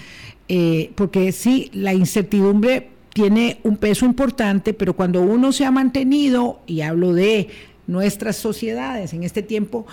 [0.47, 6.59] Eh, porque sí, la incertidumbre tiene un peso importante, pero cuando uno se ha mantenido,
[6.67, 7.47] y hablo de
[7.87, 9.85] nuestras sociedades en este tiempo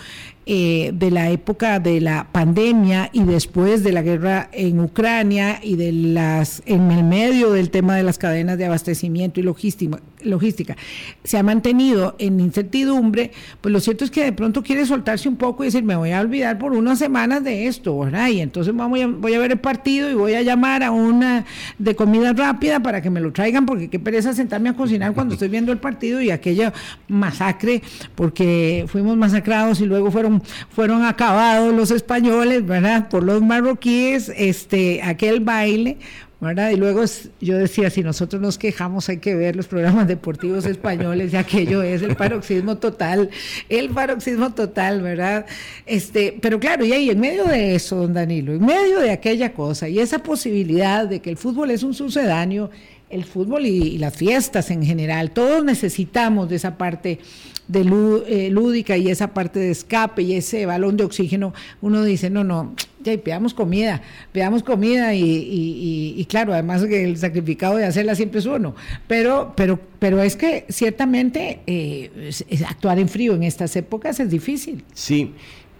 [0.47, 5.77] eh, de la época de la pandemia y después de la guerra en Ucrania y
[5.77, 10.77] de las en el medio del tema de las cadenas de abastecimiento y logística, logística
[11.25, 15.37] se ha mantenido en incertidumbre, pues lo cierto es que de pronto quiere soltarse un
[15.37, 18.29] poco y decir, me voy a olvidar por unas semanas de esto, ¿verdad?
[18.29, 21.45] Y entonces vamos a, voy a ver el partido y voy a llamar a una
[21.79, 25.35] de comida rápida para que me lo traigan, porque qué pereza sentarme a cocinar cuando
[25.35, 26.73] estoy viendo el partido y aquella
[27.09, 27.83] masacre,
[28.15, 33.09] porque fuimos masacrados y luego fueron fueron, acabados los españoles, ¿verdad?
[33.09, 35.99] Por los marroquíes, este, aquel baile,
[36.43, 36.71] ¿verdad?
[36.71, 37.05] Y luego
[37.41, 41.83] yo decía, si nosotros nos quejamos hay que ver los programas deportivos españoles y aquello
[41.83, 43.31] es el paroxismo total,
[43.69, 45.47] el paroxismo total, ¿verdad?
[45.87, 49.53] Este, pero claro, y ahí en medio de eso, don Danilo, en medio de aquella
[49.53, 52.71] cosa y esa posibilidad de que el fútbol es un sucedáneo,
[53.09, 57.21] el fútbol y las fiestas en general, todos necesitamos de esa parte
[57.69, 57.81] de
[58.27, 62.43] eh, lúdica y esa parte de escape y ese balón de oxígeno, uno dice, no,
[62.43, 68.41] no, ya, veamos comida, veamos comida y, claro, además que el sacrificado de hacerla siempre
[68.41, 68.75] es uno,
[69.07, 72.31] pero, pero, pero es que ciertamente eh,
[72.67, 74.85] actuar en frío en estas épocas es difícil.
[74.95, 75.33] Sí.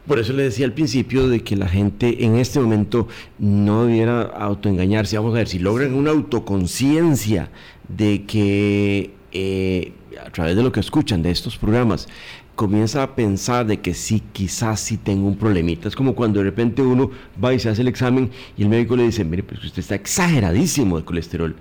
[0.07, 3.07] Por eso le decía al principio de que la gente en este momento
[3.39, 5.17] no debiera autoengañarse.
[5.17, 7.51] Vamos a ver, si logran una autoconciencia
[7.89, 9.93] de que eh,
[10.25, 12.09] a través de lo que escuchan de estos programas,
[12.55, 15.89] comienza a pensar de que sí, quizás sí tengo un problemita.
[15.89, 17.11] Es como cuando de repente uno
[17.43, 19.95] va y se hace el examen y el médico le dice, mire, pues usted está
[19.95, 21.57] exageradísimo de colesterol.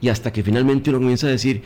[0.00, 1.62] Y hasta que finalmente uno comienza a decir,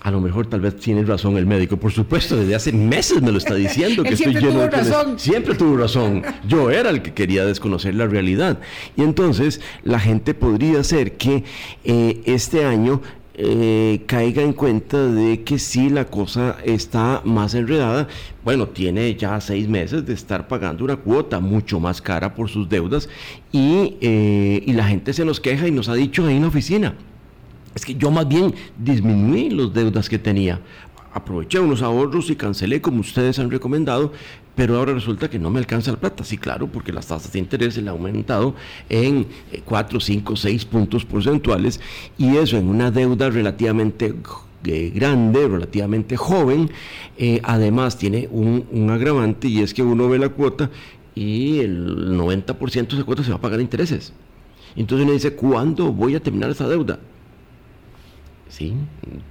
[0.00, 3.30] a lo mejor tal vez tiene razón el médico, por supuesto, desde hace meses me
[3.30, 5.18] lo está diciendo que estoy lleno de razón.
[5.18, 6.22] Siempre tuvo razón.
[6.48, 8.60] Yo era el que quería desconocer la realidad.
[8.96, 11.44] Y entonces la gente podría ser que
[11.84, 13.02] eh, este año
[13.42, 18.06] eh, caiga en cuenta de que si la cosa está más enredada,
[18.44, 22.68] bueno, tiene ya seis meses de estar pagando una cuota mucho más cara por sus
[22.68, 23.08] deudas
[23.50, 26.48] y, eh, y la gente se nos queja y nos ha dicho ahí en la
[26.48, 26.94] oficina,
[27.74, 30.60] es que yo más bien disminuí las deudas que tenía
[31.12, 34.12] aproveché unos ahorros y cancelé como ustedes han recomendado,
[34.54, 36.24] pero ahora resulta que no me alcanza la plata.
[36.24, 38.54] Sí, claro, porque las tasas de interés se han aumentado
[38.88, 39.26] en
[39.64, 41.80] 4, 5, 6 puntos porcentuales
[42.18, 44.14] y eso en una deuda relativamente
[44.64, 46.70] eh, grande, relativamente joven,
[47.16, 50.70] eh, además tiene un, un, agravante y es que uno ve la cuota
[51.14, 54.12] y el 90% de esa cuota se va a pagar intereses.
[54.76, 56.98] Entonces uno dice, ¿cuándo voy a terminar esa deuda?
[58.50, 58.74] Sí,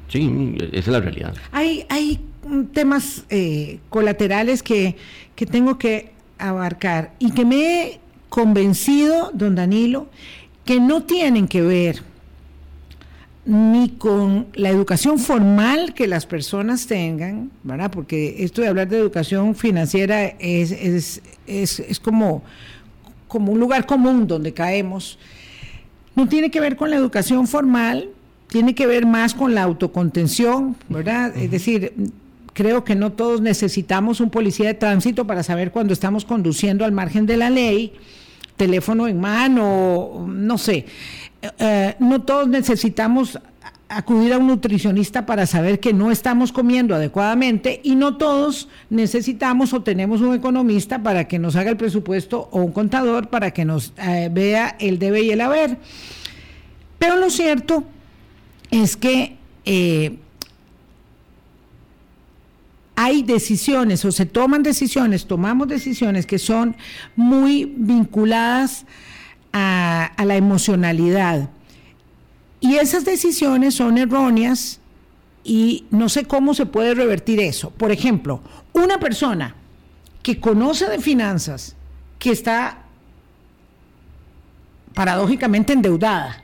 [0.07, 1.35] sí, esa es la realidad.
[1.51, 2.19] Hay, hay
[2.73, 4.95] temas eh, colaterales que,
[5.35, 10.07] que tengo que abarcar y que me he convencido, don Danilo,
[10.65, 12.03] que no tienen que ver
[13.45, 17.89] ni con la educación formal que las personas tengan, ¿verdad?
[17.91, 22.43] Porque esto de hablar de educación financiera es, es, es, es como,
[23.27, 25.17] como un lugar común donde caemos.
[26.15, 28.09] No tiene que ver con la educación formal,
[28.49, 31.35] tiene que ver más con la autocontención, ¿verdad?
[31.37, 31.93] Es decir,
[32.53, 36.91] creo que no todos necesitamos un policía de tránsito para saber cuando estamos conduciendo al
[36.91, 37.93] margen de la ley,
[38.57, 40.85] teléfono en mano, no sé.
[41.59, 43.39] Eh, no todos necesitamos
[43.87, 49.73] acudir a un nutricionista para saber que no estamos comiendo adecuadamente y no todos necesitamos
[49.73, 53.63] o tenemos un economista para que nos haga el presupuesto o un contador para que
[53.63, 55.77] nos eh, vea el debe y el haber.
[56.97, 57.83] Pero lo cierto
[58.71, 60.17] es que eh,
[62.95, 66.75] hay decisiones o se toman decisiones, tomamos decisiones que son
[67.15, 68.85] muy vinculadas
[69.53, 71.49] a, la emocionalidad.
[72.59, 74.81] Y esas decisiones son erróneas
[75.45, 77.69] y no sé cómo se puede revertir eso.
[77.69, 78.41] Por ejemplo,
[78.73, 79.55] una persona
[80.21, 81.77] que conoce de finanzas,
[82.19, 82.79] que está
[84.93, 86.43] paradójicamente endeudada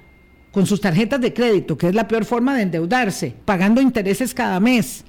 [0.56, 4.62] con sus tarjetas de crédito, que es la peor forma de endeudarse, pagando intereses cada
[4.62, 5.04] mes,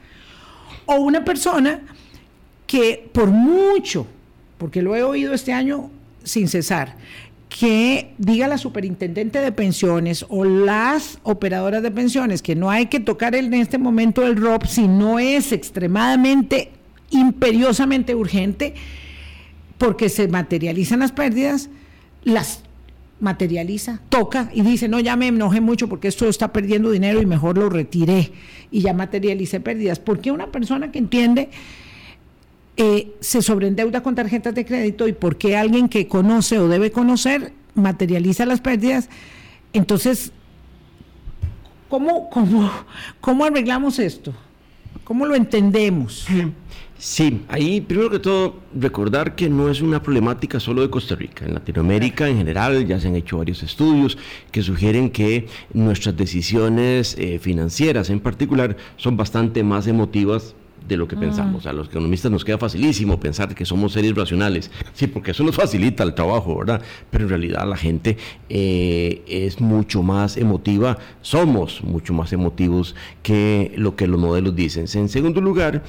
[0.86, 1.82] o una persona
[2.66, 4.08] que por mucho,
[4.58, 5.88] porque lo he oído este año
[6.24, 6.96] sin cesar,
[7.48, 12.98] que diga la superintendente de pensiones o las operadoras de pensiones que no hay que
[12.98, 16.72] tocar en este momento el ROP si no es extremadamente,
[17.10, 18.74] imperiosamente urgente,
[19.78, 21.70] porque se materializan las pérdidas,
[22.24, 22.65] las
[23.20, 27.26] materializa, toca y dice, no, ya me enojé mucho porque esto está perdiendo dinero y
[27.26, 28.32] mejor lo retiré
[28.70, 29.98] y ya materialicé pérdidas.
[29.98, 31.48] porque una persona que entiende
[32.76, 36.92] eh, se sobreendeuda con tarjetas de crédito y por qué alguien que conoce o debe
[36.92, 39.08] conocer materializa las pérdidas.
[39.72, 40.32] Entonces,
[41.88, 42.70] ¿cómo, cómo,
[43.20, 44.34] cómo arreglamos esto?
[45.04, 46.26] ¿Cómo lo entendemos?
[46.98, 51.44] Sí, ahí primero que todo recordar que no es una problemática solo de Costa Rica.
[51.44, 54.16] En Latinoamérica en general ya se han hecho varios estudios
[54.50, 60.54] que sugieren que nuestras decisiones eh, financieras en particular son bastante más emotivas
[60.86, 61.66] de lo que pensamos.
[61.66, 65.56] A los economistas nos queda facilísimo pensar que somos seres racionales, sí, porque eso nos
[65.56, 66.82] facilita el trabajo, ¿verdad?
[67.10, 68.16] Pero en realidad la gente
[68.48, 74.86] eh, es mucho más emotiva, somos mucho más emotivos que lo que los modelos dicen.
[74.94, 75.82] En segundo lugar,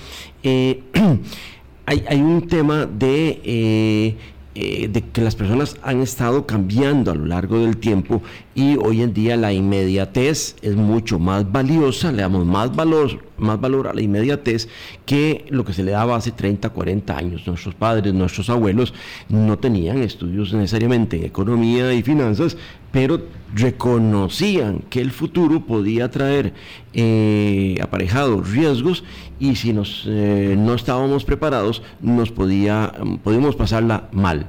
[0.44, 0.84] eh,
[1.86, 3.42] hay, hay, un tema de...
[3.44, 4.18] Eh,
[4.58, 8.24] de que las personas han estado cambiando a lo largo del tiempo
[8.56, 13.62] y hoy en día la inmediatez es mucho más valiosa, le damos más valor, más
[13.62, 14.68] valor a la inmediatez
[15.06, 17.46] que lo que se le daba hace 30, 40 años.
[17.46, 18.96] Nuestros padres, nuestros abuelos
[19.30, 22.58] no tenían estudios necesariamente en economía y finanzas,
[22.98, 23.22] pero
[23.54, 26.56] reconocían que el futuro podía traer
[26.96, 29.04] eh, aparejados riesgos
[29.40, 32.92] y si nos, eh, no estábamos preparados nos podía,
[33.24, 34.48] podíamos pasarla mal.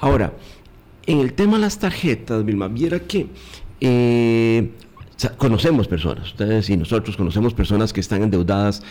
[0.00, 0.32] Ahora,
[1.06, 3.28] en el tema de las tarjetas, Vilma, viera que
[3.80, 4.72] eh,
[5.38, 8.82] conocemos personas, ustedes y nosotros conocemos personas que están endeudadas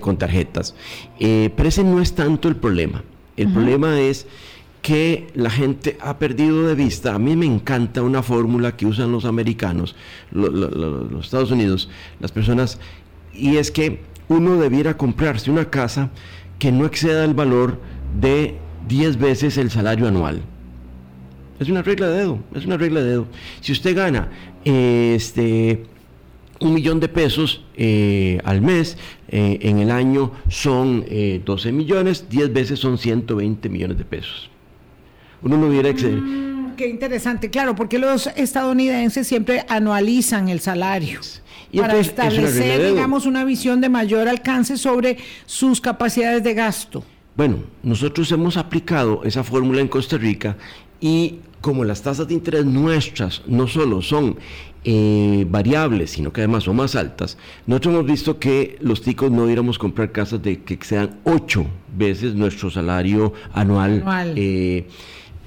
[0.00, 0.76] con tarjetas,
[1.18, 3.02] pero ese no es tanto el problema.
[3.36, 4.28] El problema es
[4.82, 7.14] que la gente ha perdido de vista.
[7.14, 9.96] A mí me encanta una fórmula que usan los americanos,
[10.32, 11.88] los Estados Unidos,
[12.20, 12.78] las personas,
[13.32, 16.10] y es que uno debiera comprarse una casa
[16.58, 17.80] que no exceda el valor
[18.20, 18.56] de
[18.88, 20.42] 10 veces el salario anual.
[21.58, 23.26] Es una regla de dedo, es una regla de dedo.
[23.60, 24.30] Si usted gana
[24.64, 25.84] este,
[26.60, 28.96] un millón de pesos eh, al mes,
[29.28, 31.04] eh, en el año son
[31.44, 34.50] 12 eh, millones, 10 veces son 120 millones de pesos.
[35.42, 36.20] Uno no hubiera exceder.
[36.20, 41.20] Mm, qué interesante, claro, porque los estadounidenses siempre anualizan el salario.
[41.72, 47.04] para establecer, digamos, una visión de mayor alcance sobre sus capacidades de gasto.
[47.36, 50.56] Bueno, nosotros hemos aplicado esa fórmula en Costa Rica
[51.00, 54.36] y como las tasas de interés nuestras no solo son
[54.84, 59.48] eh, variables, sino que además son más altas, nosotros hemos visto que los ticos no
[59.48, 64.02] íbamos a comprar casas de que sean ocho veces nuestro salario anual.
[64.36, 64.86] Eh,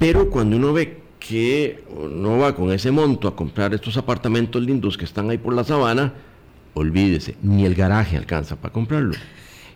[0.03, 4.97] pero cuando uno ve que no va con ese monto a comprar estos apartamentos lindos
[4.97, 6.11] que están ahí por la sabana,
[6.73, 9.13] olvídese, ni el garaje alcanza para comprarlo.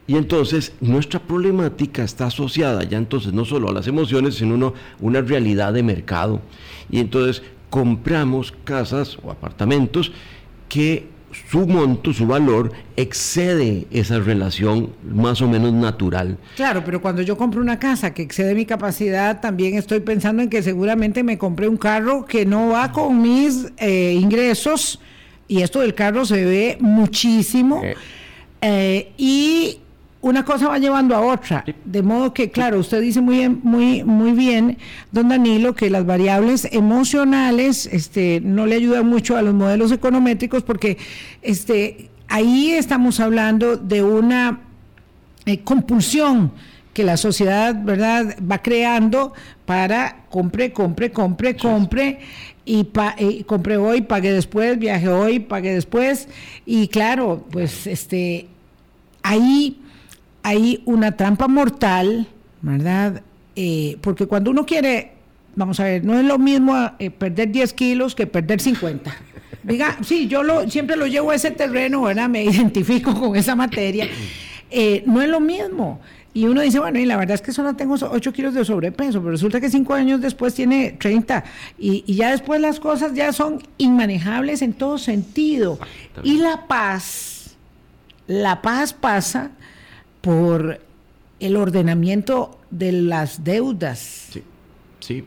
[0.06, 4.74] Y entonces nuestra problemática está asociada ya entonces no solo a las emociones, sino a
[5.00, 6.42] una realidad de mercado.
[6.92, 10.12] Y entonces compramos casas o apartamentos
[10.68, 11.08] que
[11.50, 16.38] su monto, su valor, excede esa relación más o menos natural.
[16.56, 20.50] Claro, pero cuando yo compro una casa que excede mi capacidad, también estoy pensando en
[20.50, 25.00] que seguramente me compré un carro que no va con mis eh, ingresos,
[25.48, 27.82] y esto del carro se ve muchísimo.
[27.84, 27.96] Eh.
[28.62, 29.80] Eh, y
[30.28, 31.64] una cosa va llevando a otra.
[31.86, 34.78] De modo que, claro, usted dice muy, muy, muy bien,
[35.12, 40.64] don Danilo, que las variables emocionales este, no le ayudan mucho a los modelos econométricos
[40.64, 40.98] porque
[41.42, 44.60] este, ahí estamos hablando de una
[45.46, 46.52] eh, compulsión
[46.94, 49.34] que la sociedad, ¿verdad?, va creando
[49.66, 52.20] para compre, compre, compre, compre
[52.66, 56.28] y, pa, y compre hoy, pague después, viaje hoy, pague después.
[56.66, 58.48] Y claro, pues este
[59.22, 59.80] ahí
[60.48, 62.26] hay una trampa mortal,
[62.62, 63.22] ¿verdad?
[63.58, 65.12] Eh, porque cuando uno quiere,
[65.58, 69.14] vamos a ver, no es lo mismo eh, perder 10 kilos que perder 50.
[69.64, 72.30] Diga, sí, yo lo, siempre lo llevo a ese terreno, ¿verdad?
[72.30, 74.08] Me identifico con esa materia.
[74.72, 76.00] Eh, no es lo mismo.
[76.34, 79.20] Y uno dice, bueno, y la verdad es que solo tengo 8 kilos de sobrepeso,
[79.20, 81.44] pero resulta que 5 años después tiene 30.
[81.78, 85.78] Y, y, ya después las cosas ya son inmanejables en todo sentido.
[86.24, 87.38] Y la paz
[88.28, 89.52] la paz pasa
[90.28, 90.82] por
[91.40, 94.28] el ordenamiento de las deudas.
[94.30, 94.44] Sí,
[95.00, 95.24] sí,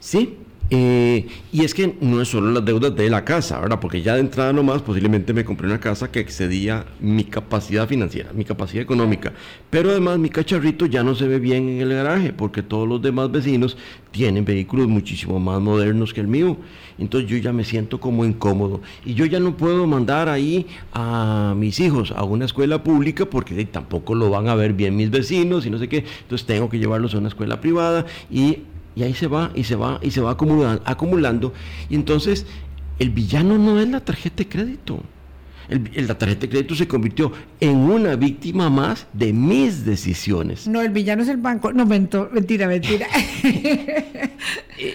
[0.00, 0.38] sí.
[0.72, 3.80] Eh, y es que no es solo las deudas de la casa, ¿verdad?
[3.80, 8.32] Porque ya de entrada nomás posiblemente me compré una casa que excedía mi capacidad financiera,
[8.32, 9.32] mi capacidad económica.
[9.68, 13.02] Pero además mi cacharrito ya no se ve bien en el garaje porque todos los
[13.02, 13.76] demás vecinos
[14.12, 16.56] tienen vehículos muchísimo más modernos que el mío.
[16.98, 18.80] Entonces yo ya me siento como incómodo.
[19.04, 23.64] Y yo ya no puedo mandar ahí a mis hijos a una escuela pública porque
[23.64, 26.04] tampoco lo van a ver bien mis vecinos y no sé qué.
[26.22, 28.58] Entonces tengo que llevarlos a una escuela privada y
[28.94, 30.82] y ahí se va, y se va, y se va acumulando.
[30.84, 31.52] acumulando.
[31.88, 32.46] Y entonces,
[32.98, 35.02] el villano no es la tarjeta de crédito.
[35.68, 40.66] El, la tarjeta de crédito se convirtió en una víctima más de mis decisiones.
[40.66, 41.72] No, el villano es el banco.
[41.72, 43.06] No, mentira, mentira.
[44.82, 44.94] Eh,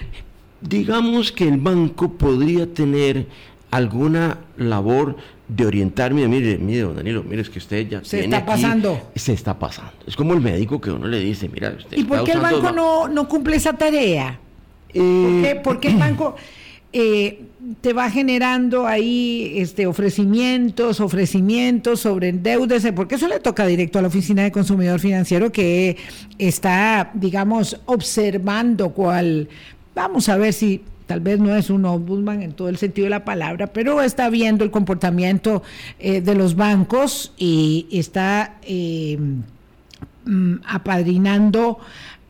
[0.62, 3.28] digamos que el banco podría tener
[3.70, 5.16] alguna labor
[5.48, 9.12] de orientarme, mire, mire, don Danilo, mire, es que usted ya se está pasando.
[9.16, 9.94] Se está pasando.
[10.08, 12.72] Es como el médico que uno le dice, mira, usted ¿Y por qué el banco
[12.72, 14.40] no, no, cumple esa tarea?
[14.94, 16.36] Eh, ¿Por, qué, el banco
[16.92, 17.44] eh,
[17.82, 22.84] te va generando ahí este, ofrecimientos, ofrecimientos sobre deudas?
[22.96, 25.98] Porque eso le toca directo a la Oficina de Consumidor Financiero que
[26.40, 29.48] está, digamos, observando cuál.
[29.94, 33.12] Vamos a ver si tal vez no es un ombudsman en todo el sentido de
[33.12, 35.64] la palabra, pero está viendo el comportamiento
[36.00, 39.18] eh, de los bancos y está eh,
[40.26, 41.80] mm, apadrinando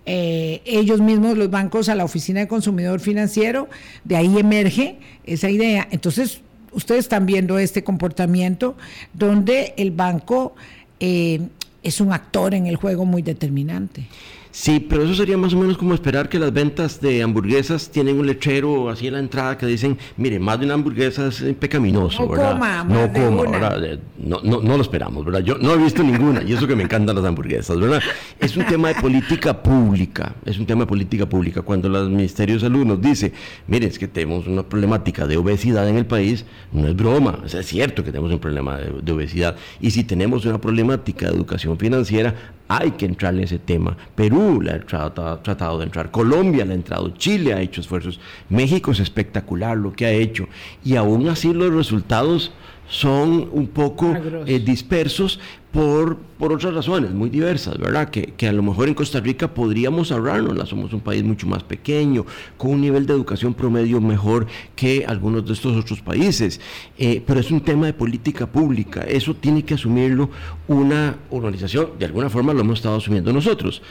[0.05, 3.69] eh, ellos mismos, los bancos, a la Oficina de Consumidor Financiero,
[4.03, 5.88] de ahí emerge esa idea.
[5.89, 6.41] Entonces,
[6.73, 8.76] ustedes están viendo este comportamiento
[9.13, 10.55] donde el banco
[10.99, 14.07] es un actor en el juego muy determinante.
[14.56, 18.18] Sí, pero eso sería más o menos como esperar que las ventas de hamburguesas tienen
[18.18, 22.24] un letrero así en la entrada que dicen, mire, más de una hamburguesa es pecaminoso,
[22.24, 22.53] no ¿verdad?
[22.53, 23.99] Coma, no coma, ¿verdad?
[24.18, 25.41] No, no, no, lo esperamos, ¿verdad?
[25.41, 28.01] Yo no he visto ninguna, y eso que me encantan las hamburguesas, ¿verdad?
[28.39, 31.62] Es un tema de política pública, es un tema de política pública.
[31.62, 33.34] Cuando el Ministerio de Salud nos dice,
[33.68, 37.49] mire, es que tenemos una problemática de obesidad en el país, no es broma, o
[37.49, 41.28] sea, es cierto que tenemos un problema de, de obesidad, y si tenemos una problemática
[41.28, 43.95] de educación financiera, hay que entrar en ese tema.
[44.16, 48.91] Perú le ha tratado, de entrar, Colombia le ha entrado, Chile ha hecho esfuerzos, México
[48.91, 50.47] es espectacular lo que ha hecho.
[50.84, 52.51] Y aún así los resultados
[52.88, 54.16] son un poco
[54.46, 55.40] eh, dispersos
[55.72, 58.10] por, por otras razones muy diversas, ¿verdad?
[58.10, 61.64] Que, que, a lo mejor en Costa Rica podríamos ahorrarnos, somos un país mucho más
[61.64, 62.26] pequeño,
[62.56, 66.62] con un nivel de educación promedio mejor que algunos de estos otros países,
[66.98, 70.30] eh, pero es un tema de política pública, eso tiene que asumirlo
[70.70, 73.82] una organización, de alguna forma lo hemos estado asumiendo nosotros,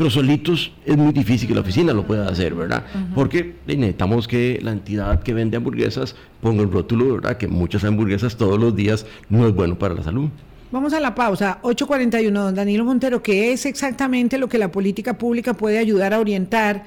[0.00, 2.86] pero solitos es muy difícil que la oficina lo pueda hacer, ¿verdad?
[3.14, 7.36] Porque necesitamos que la entidad que vende hamburguesas ponga el rótulo, ¿verdad?
[7.36, 10.30] Que muchas hamburguesas todos los días no es bueno para la salud.
[10.72, 11.58] Vamos a la pausa.
[11.60, 16.20] 841, don Danilo Montero, ¿qué es exactamente lo que la política pública puede ayudar a
[16.20, 16.84] orientar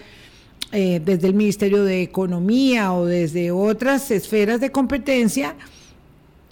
[0.71, 5.53] eh, desde el Ministerio de Economía o desde otras esferas de competencia?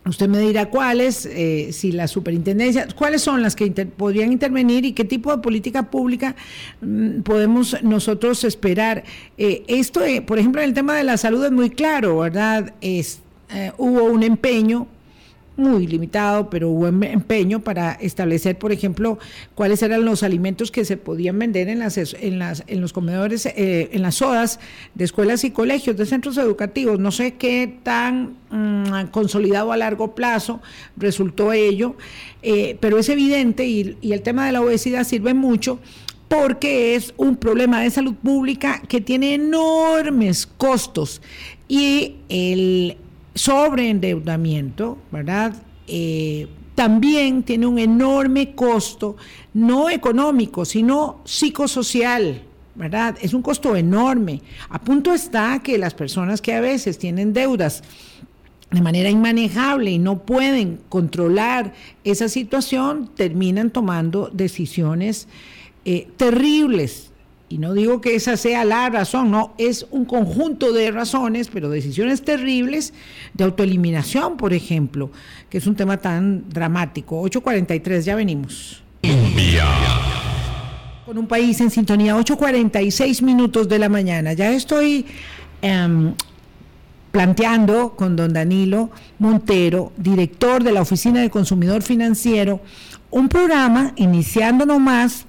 [0.04, 4.94] Usted me dirá cuáles, eh, si la superintendencia, cuáles son las que podrían intervenir y
[4.94, 6.36] qué tipo de política pública
[6.82, 9.04] mm, podemos nosotros esperar.
[9.38, 12.74] Eh, esto, por ejemplo, en el tema de la salud es muy claro, ¿verdad?
[12.82, 13.22] Es,
[13.78, 14.88] hubo un empeño
[15.62, 19.20] muy limitado, pero hubo em-, empeño para establecer, por ejemplo,
[19.56, 23.46] cuáles eran los alimentos que se podían vender en las en las en los comedores,
[23.46, 24.60] eh, en las sodas
[24.96, 27.00] de escuelas y colegios, de centros educativos.
[27.00, 30.62] No sé qué tan mm, consolidado a largo plazo
[30.98, 31.96] resultó ello,
[32.42, 35.80] eh, pero es evidente y, y el tema de la obesidad sirve mucho
[36.28, 41.22] porque es un problema de salud pública que tiene enormes costos
[41.68, 42.96] y el
[43.36, 45.54] sobreendeudamiento, ¿verdad?
[45.88, 49.18] Eh, también tiene un enorme costo,
[49.54, 52.42] no económico, sino psicosocial,
[52.76, 53.18] ¿verdad?
[53.22, 54.42] Es un costo enorme.
[54.70, 57.84] A punto está que las personas que a veces tienen deudas
[58.72, 61.74] de manera inmanejable y no pueden controlar
[62.06, 65.28] esa situación, terminan tomando decisiones
[65.84, 67.11] eh, terribles
[67.52, 71.70] y no digo que esa sea la razón, no, es un conjunto de razones, pero
[71.70, 72.94] decisiones terribles
[73.34, 75.12] de autoeliminación, por ejemplo,
[75.50, 77.22] que es un tema tan dramático.
[77.22, 78.82] 8.43, ya venimos.
[81.06, 84.32] Con un país en sintonía, 8.46 minutos de la mañana.
[84.32, 85.06] Ya estoy
[85.62, 86.14] em,
[87.12, 92.62] planteando con don Danilo Montero, director de la Oficina de Consumidor Financiero,
[93.10, 95.26] un programa iniciando nomás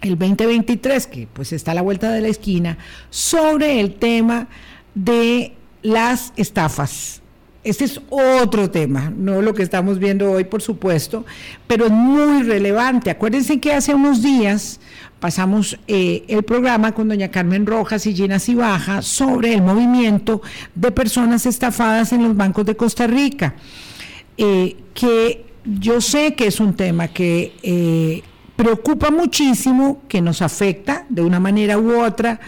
[0.00, 2.78] el 2023, que pues está a la vuelta de la esquina,
[3.10, 4.48] sobre el tema
[4.94, 7.22] de las estafas.
[7.64, 11.26] Este es otro tema, no lo que estamos viendo hoy, por supuesto,
[11.66, 13.10] pero es muy relevante.
[13.10, 14.78] Acuérdense que hace unos días
[15.18, 20.42] pasamos eh, el programa con doña Carmen Rojas y Gina Cibaja sobre el movimiento
[20.76, 23.56] de personas estafadas en los bancos de Costa Rica,
[24.36, 28.22] eh, que yo sé que es un tema que eh,
[28.56, 32.40] preocupa muchísimo, que nos afecta de una manera u otra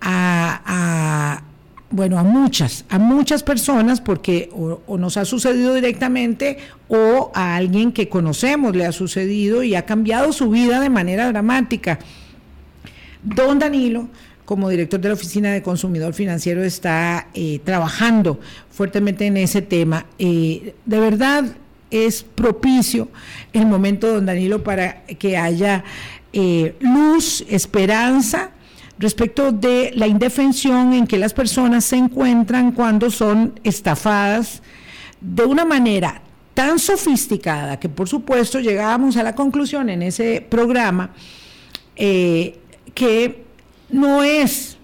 [0.00, 1.42] a,
[1.90, 7.92] bueno, a muchas, a muchas personas, porque o, nos ha sucedido directamente o a alguien
[7.92, 11.98] que conocemos le ha sucedido y ha cambiado su vida de manera dramática.
[13.22, 14.08] Don Danilo,
[14.44, 18.40] como director de la Oficina de Consumidor Financiero, está eh, trabajando
[18.70, 20.06] fuertemente en ese tema.
[20.18, 21.44] Eh, de verdad,
[21.90, 23.08] es propicio
[23.52, 25.84] el momento, don Danilo, para que haya
[26.32, 28.50] eh, luz, esperanza
[28.98, 34.62] respecto de la indefensión en que las personas se encuentran cuando son estafadas
[35.20, 36.22] de una manera
[36.54, 41.10] tan sofisticada que por supuesto llegábamos a la conclusión en ese programa
[41.96, 42.58] eh,
[42.94, 43.44] que
[43.88, 44.76] no es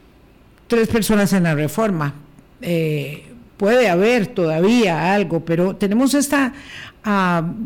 [0.66, 2.14] tres personas en la reforma.
[2.62, 3.24] Eh,
[3.56, 6.52] puede haber todavía algo, pero tenemos esta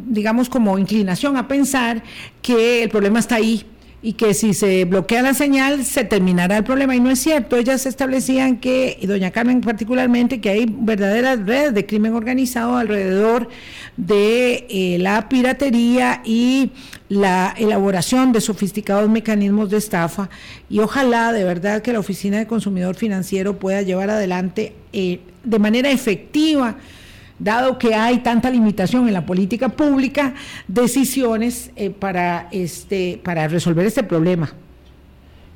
[0.06, 2.02] digamos, como inclinación a pensar
[2.42, 3.64] que el problema está ahí
[4.02, 6.96] y que si se bloquea la señal se terminará el problema.
[6.96, 11.74] Y no es cierto, ellas establecían que, y doña Carmen particularmente, que hay verdaderas redes
[11.74, 13.48] de crimen organizado alrededor
[13.96, 16.70] de eh, la piratería y
[17.08, 20.30] la elaboración de sofisticados mecanismos de estafa.
[20.70, 25.58] Y ojalá de verdad que la Oficina de Consumidor Financiero pueda llevar adelante eh, de
[25.58, 26.76] manera efectiva
[27.40, 30.34] dado que hay tanta limitación en la política pública,
[30.68, 34.52] decisiones eh, para, este, para resolver este problema.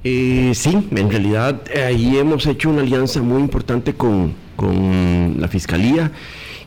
[0.02, 4.42] Eh, sí, en realidad ahí hemos hecho una alianza muy importante con,
[5.36, 6.12] la Fiscalía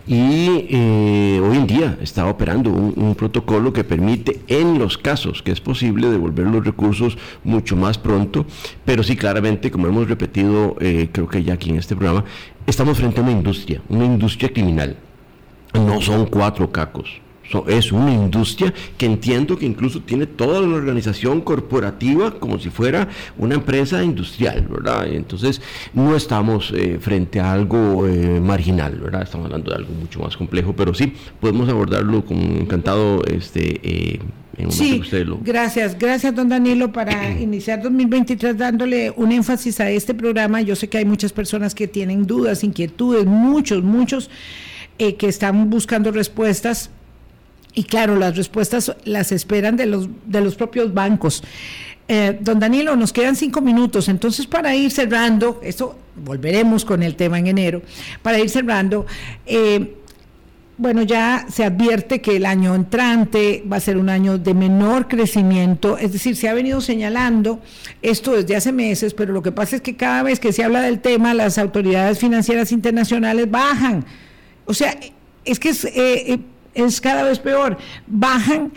[0.05, 5.51] y eh, hoy en día está operando un, protocolo que permite en los casos que
[5.51, 8.45] es posible devolver los recursos mucho más pronto,
[8.83, 12.25] pero sí claramente, como hemos repetido creo que ya aquí en este programa,
[12.65, 14.97] estamos frente a una industria, una industria criminal
[15.73, 17.21] no son cuatro cacos.
[17.67, 23.07] es una industria que entiendo que incluso tiene toda una organización corporativa como si fuera
[23.37, 25.07] una empresa industrial, ¿verdad?
[25.07, 25.61] Entonces
[25.93, 29.23] no estamos eh, frente a algo eh, marginal, ¿verdad?
[29.23, 34.19] Estamos hablando de algo mucho más complejo, pero sí podemos abordarlo con encantado este, eh,
[34.57, 35.37] en sí, lo...
[35.37, 40.61] gracias, gracias don Danilo para iniciar 2023 dándole un énfasis a este programa.
[40.61, 44.29] Yo sé que hay muchas personas que tienen dudas, inquietudes, muchos, muchos
[44.99, 46.89] eh, que están buscando respuestas.
[47.73, 51.43] Y claro, las respuestas las esperan de los, de los propios bancos.
[52.07, 57.15] Eh, don Danilo, nos quedan cinco minutos, entonces para ir cerrando, esto volveremos con el
[57.17, 57.81] tema en enero,
[58.21, 59.05] para ir cerrando,
[59.45, 59.93] eh,
[60.77, 65.09] bueno, ya se advierte que el año entrante va a ser un año de menor
[65.09, 67.59] crecimiento, es decir, se ha venido señalando
[68.01, 70.81] esto desde hace meses, pero lo que pasa es que cada vez que se habla
[70.81, 74.05] del tema, las autoridades financieras internacionales bajan
[74.67, 74.97] o sea,
[75.45, 76.39] es que es, eh, eh,
[76.75, 77.77] es cada vez peor.
[78.05, 78.71] Bajan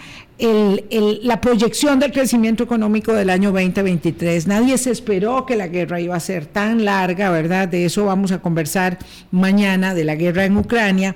[1.20, 4.46] la proyección del crecimiento económico del año 2023.
[4.46, 7.68] Nadie se esperó que la guerra iba a ser tan larga, ¿verdad?
[7.68, 8.98] De eso vamos a conversar
[9.30, 11.14] mañana, de la guerra en Ucrania.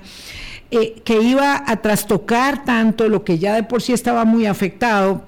[0.71, 5.23] Eh, que iba a trastocar tanto lo que ya de por sí estaba muy afectado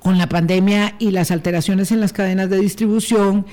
[0.00, 3.46] con la pandemia y las alteraciones en las cadenas de distribución.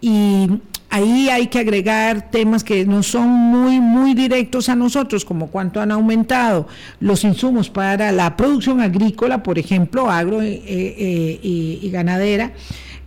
[0.00, 0.48] Y
[0.94, 5.80] Ahí hay que agregar temas que no son muy, muy directos a nosotros, como cuánto
[5.80, 6.68] han aumentado
[7.00, 12.52] los insumos para la producción agrícola, por ejemplo, agro eh, eh, y, ganadera.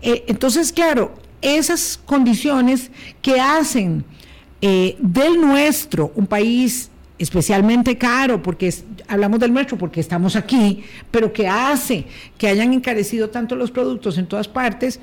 [0.02, 1.14] Eh, entonces, claro,
[1.44, 2.90] esas condiciones
[3.22, 4.04] que hacen
[4.60, 8.74] del nuestro un país especialmente caro, porque
[9.08, 12.06] hablamos del nuestro porque estamos aquí, pero que hace
[12.40, 15.00] que hayan encarecido tanto los productos en todas partes,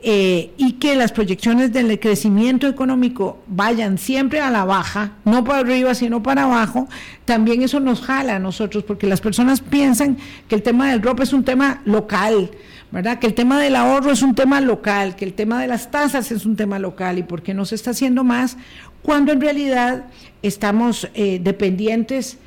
[0.00, 5.58] eh, y que las proyecciones del crecimiento económico vayan siempre a la baja, no para
[5.60, 6.88] arriba, sino para abajo,
[7.24, 11.20] también eso nos jala a nosotros, porque las personas piensan que el tema del ROP
[11.20, 12.50] es un tema local,
[12.92, 13.18] ¿verdad?
[13.18, 16.30] Que el tema del ahorro es un tema local, que el tema de las tasas
[16.30, 18.56] es un tema local y por qué no se está haciendo más
[19.02, 20.06] cuando en realidad
[20.42, 22.38] estamos eh, dependientes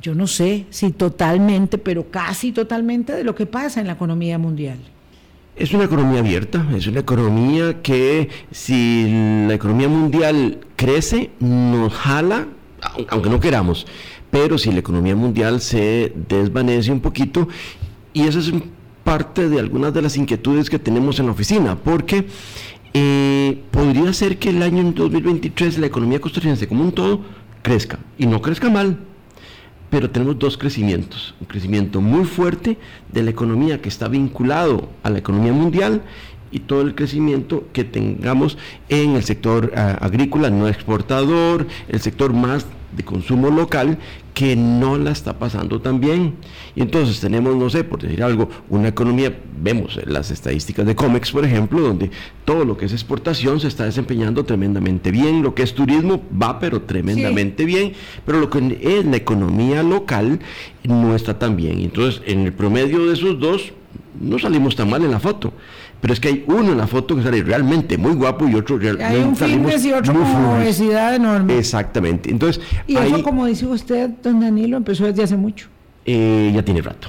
[0.00, 4.38] yo no sé si totalmente, pero casi totalmente de lo que pasa en la economía
[4.38, 4.78] mundial.
[5.56, 12.48] Es una economía abierta, es una economía que si la economía mundial crece, nos jala,
[13.08, 13.86] aunque no queramos,
[14.32, 17.46] pero si la economía mundial se desvanece un poquito,
[18.12, 18.52] y eso es
[19.04, 22.26] parte de algunas de las inquietudes que tenemos en la oficina, porque
[22.92, 27.20] eh, podría ser que el año 2023 la economía costarricense como un todo
[27.62, 28.00] crezca.
[28.18, 28.98] Y no crezca mal,
[29.94, 31.36] pero tenemos dos crecimientos.
[31.40, 32.78] Un crecimiento muy fuerte
[33.12, 36.02] de la economía que está vinculado a la economía mundial
[36.50, 42.32] y todo el crecimiento que tengamos en el sector ah, agrícola no exportador, el sector
[42.32, 42.66] más
[42.96, 43.98] de consumo local
[44.34, 46.34] que no la está pasando tan bien.
[46.74, 51.30] Y entonces tenemos, no sé, por decir algo, una economía, vemos las estadísticas de COMEX,
[51.30, 52.10] por ejemplo, donde
[52.44, 56.58] todo lo que es exportación se está desempeñando tremendamente bien, lo que es turismo va
[56.58, 57.92] pero tremendamente bien,
[58.26, 60.40] pero lo que es la economía local
[60.82, 61.80] no está tan bien.
[61.80, 63.72] Entonces, en el promedio de esos dos,
[64.20, 65.52] no salimos tan mal en la foto
[66.04, 68.76] pero es que hay uno en la foto que sale realmente muy guapo y otro
[68.76, 71.56] realmente hay un fitness y otro con obesidad enorme.
[71.56, 72.30] Exactamente.
[72.30, 75.68] Entonces y eso como dice usted don Danilo empezó desde hace mucho.
[76.04, 77.08] Eh, ya tiene rato,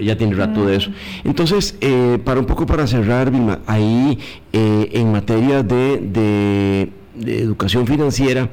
[0.00, 0.90] ya, tiene rato de eso.
[1.22, 3.30] Entonces, eh, para un poco para cerrar,
[3.66, 4.18] ahí
[4.54, 8.48] eh, en materia de, de educación financiera,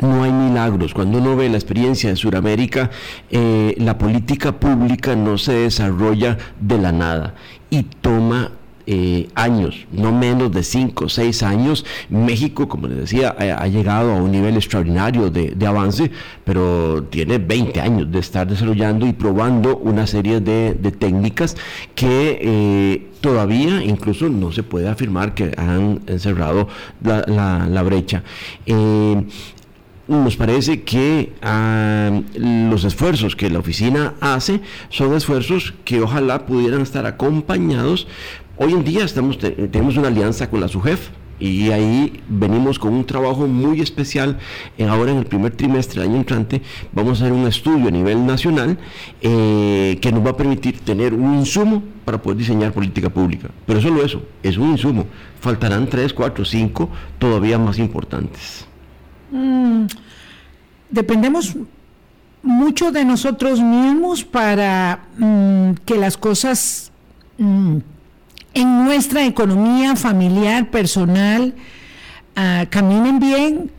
[0.00, 0.94] no hay milagros.
[0.94, 2.92] Cuando uno ve la experiencia de Sudamérica,
[3.32, 7.34] la política pública no se desarrolla de la nada
[7.70, 8.52] y toma
[8.86, 14.12] eh, años, no menos de 5 o 6 años, México, como les decía, ha, llegado
[14.12, 16.10] a un nivel extraordinario de, avance,
[16.44, 21.56] pero tiene 20 años de estar desarrollando y probando una serie de, técnicas
[21.94, 26.68] que eh, todavía incluso no se puede afirmar que han encerrado
[27.00, 28.22] la, brecha.
[28.66, 29.22] Eh,
[30.10, 36.80] nos parece que ah, los esfuerzos que la oficina hace son esfuerzos que ojalá pudieran
[36.80, 38.08] estar acompañados
[38.62, 41.08] Hoy en día tenemos una alianza con la SUGEF
[41.38, 44.38] y ahí venimos con un trabajo muy especial.
[44.86, 46.60] ahora en el primer trimestre del año entrante
[46.92, 48.76] vamos a hacer un estudio a nivel nacional
[49.22, 53.48] eh, que nos va a permitir tener un insumo para poder diseñar política pública.
[53.64, 55.06] Pero solo eso, es un insumo.
[55.40, 58.66] Faltarán tres, cuatro, cinco todavía más importantes.
[59.30, 59.86] Mm,
[60.90, 61.56] dependemos
[62.42, 66.92] mucho de nosotros mismos para mm, que las cosas...
[67.38, 67.78] Mm,
[68.54, 71.54] en nuestra economía familiar, personal,
[72.36, 73.70] uh, caminen bien?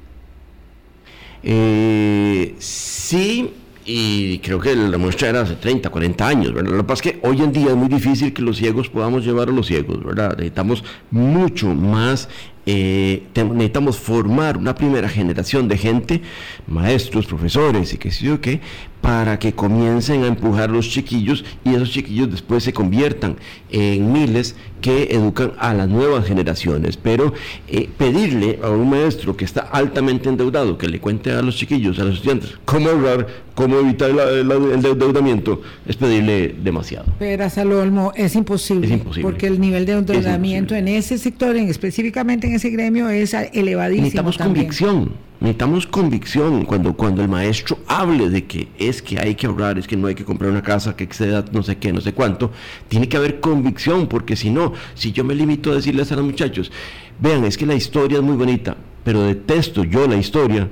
[1.44, 3.52] Eh, sí,
[3.86, 6.72] y creo que la muestra era hace 30, 40 años, ¿verdad?
[6.72, 9.26] Lo que pasa es que hoy en día es muy difícil que los ciegos podamos
[9.26, 10.32] llevar a los ciegos, ¿verdad?
[10.38, 12.30] Necesitamos mucho más
[12.66, 16.22] eh, necesitamos formar una primera generación de gente,
[16.68, 18.62] maestros, profesores y qué sé yo qué,
[19.02, 23.36] para que comiencen a empujar los chiquillos y esos chiquillos después se conviertan
[23.72, 26.98] en miles que educan a las nuevas generaciones.
[26.98, 27.34] Pero
[27.68, 32.00] eh, pedirle a un maestro que está altamente endeudado que le cuente a los chiquillos,
[32.00, 37.06] a los estudiantes, cómo ahorrar, cómo evitar el endeudamiento, es pedirle demasiado.
[37.20, 39.24] Pero Salolmo, es imposible, es imposible.
[39.24, 44.04] porque el nivel de endeudamiento en ese sector, en, específicamente en ese gremio, es elevadísimo.
[44.04, 49.48] Necesitamos convicción, necesitamos convicción cuando, cuando el maestro hable de que es que hay que
[49.48, 52.00] ahorrar, es que no hay que comprar una casa que exceda no sé qué, no
[52.00, 52.52] sé cuánto,
[52.88, 56.26] tiene que haber convicción, porque si no, si yo me limito a decirles a los
[56.26, 56.72] muchachos,
[57.20, 60.70] vean, es que la historia es muy bonita, pero detesto yo la historia,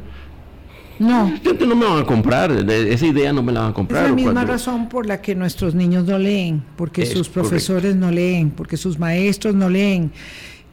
[1.00, 1.34] no.
[1.66, 4.04] no me van a comprar, esa idea no me la van a comprar.
[4.04, 8.12] Es la misma razón por la que nuestros niños no leen, porque sus profesores no
[8.12, 10.12] leen, porque sus maestros no leen.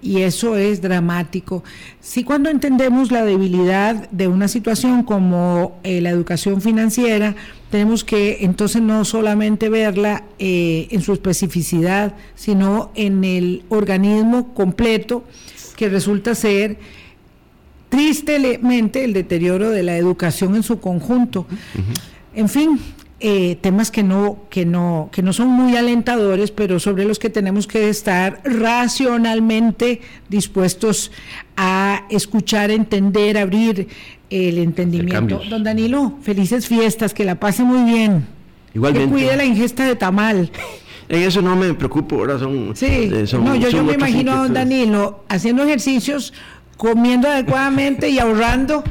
[0.06, 1.64] Y eso es dramático.
[2.00, 7.34] Sí, cuando entendemos la debilidad de una situación como eh, la educación financiera,
[7.72, 15.24] tenemos que entonces no solamente verla eh, en su especificidad, sino en el organismo completo
[15.76, 16.78] que resulta ser
[17.88, 21.48] tristemente el deterioro de la educación en su conjunto.
[22.32, 22.78] En fin,
[23.18, 27.30] eh, temas que no, que, no, que no son muy alentadores, pero sobre los que
[27.30, 31.10] tenemos que estar racionalmente dispuestos
[31.56, 33.88] a escuchar, entender, abrir
[34.28, 35.40] el entendimiento.
[35.48, 38.26] Don Danilo, felices fiestas, que la pase muy bien.
[38.74, 39.06] Igualmente.
[39.06, 40.50] Que cuide la ingesta de tamal.
[41.08, 42.74] En eso no me preocupo, ahora son...
[42.74, 46.32] Sí, eh, no, yo, yo me imagino a don Danilo haciendo ejercicios
[46.76, 48.82] comiendo adecuadamente y ahorrando.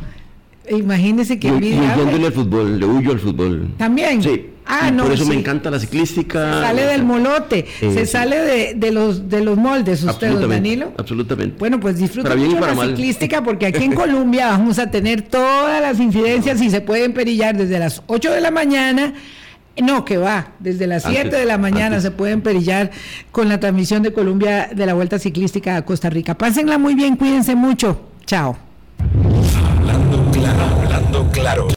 [0.70, 1.93] Imagínese que envidia.
[1.93, 3.70] al fútbol, le huyo al fútbol.
[3.78, 4.22] También.
[4.22, 4.49] Sí.
[4.68, 6.55] Ah, no, por eso me encanta la ciclística.
[6.55, 10.91] Se sale del molote, se sale de, de, los de los moldes, usted, Danilo.
[10.97, 11.57] Absolutamente.
[11.59, 15.99] Bueno, pues disfruta mucho la ciclística porque aquí en Colombia vamos a tener todas las
[15.99, 19.13] incidencias y se pueden perillar desde las 8 de la mañana
[19.82, 22.91] no, que va, desde las 7 de la mañana se pueden perillar
[23.32, 26.38] con la transmisión de Colombia de la Vuelta Ciclística a Costa Rica.
[26.38, 28.09] Pásenla muy bien, cuídense mucho.
[28.26, 28.57] Chao.
[30.47, 31.67] Hablando claro.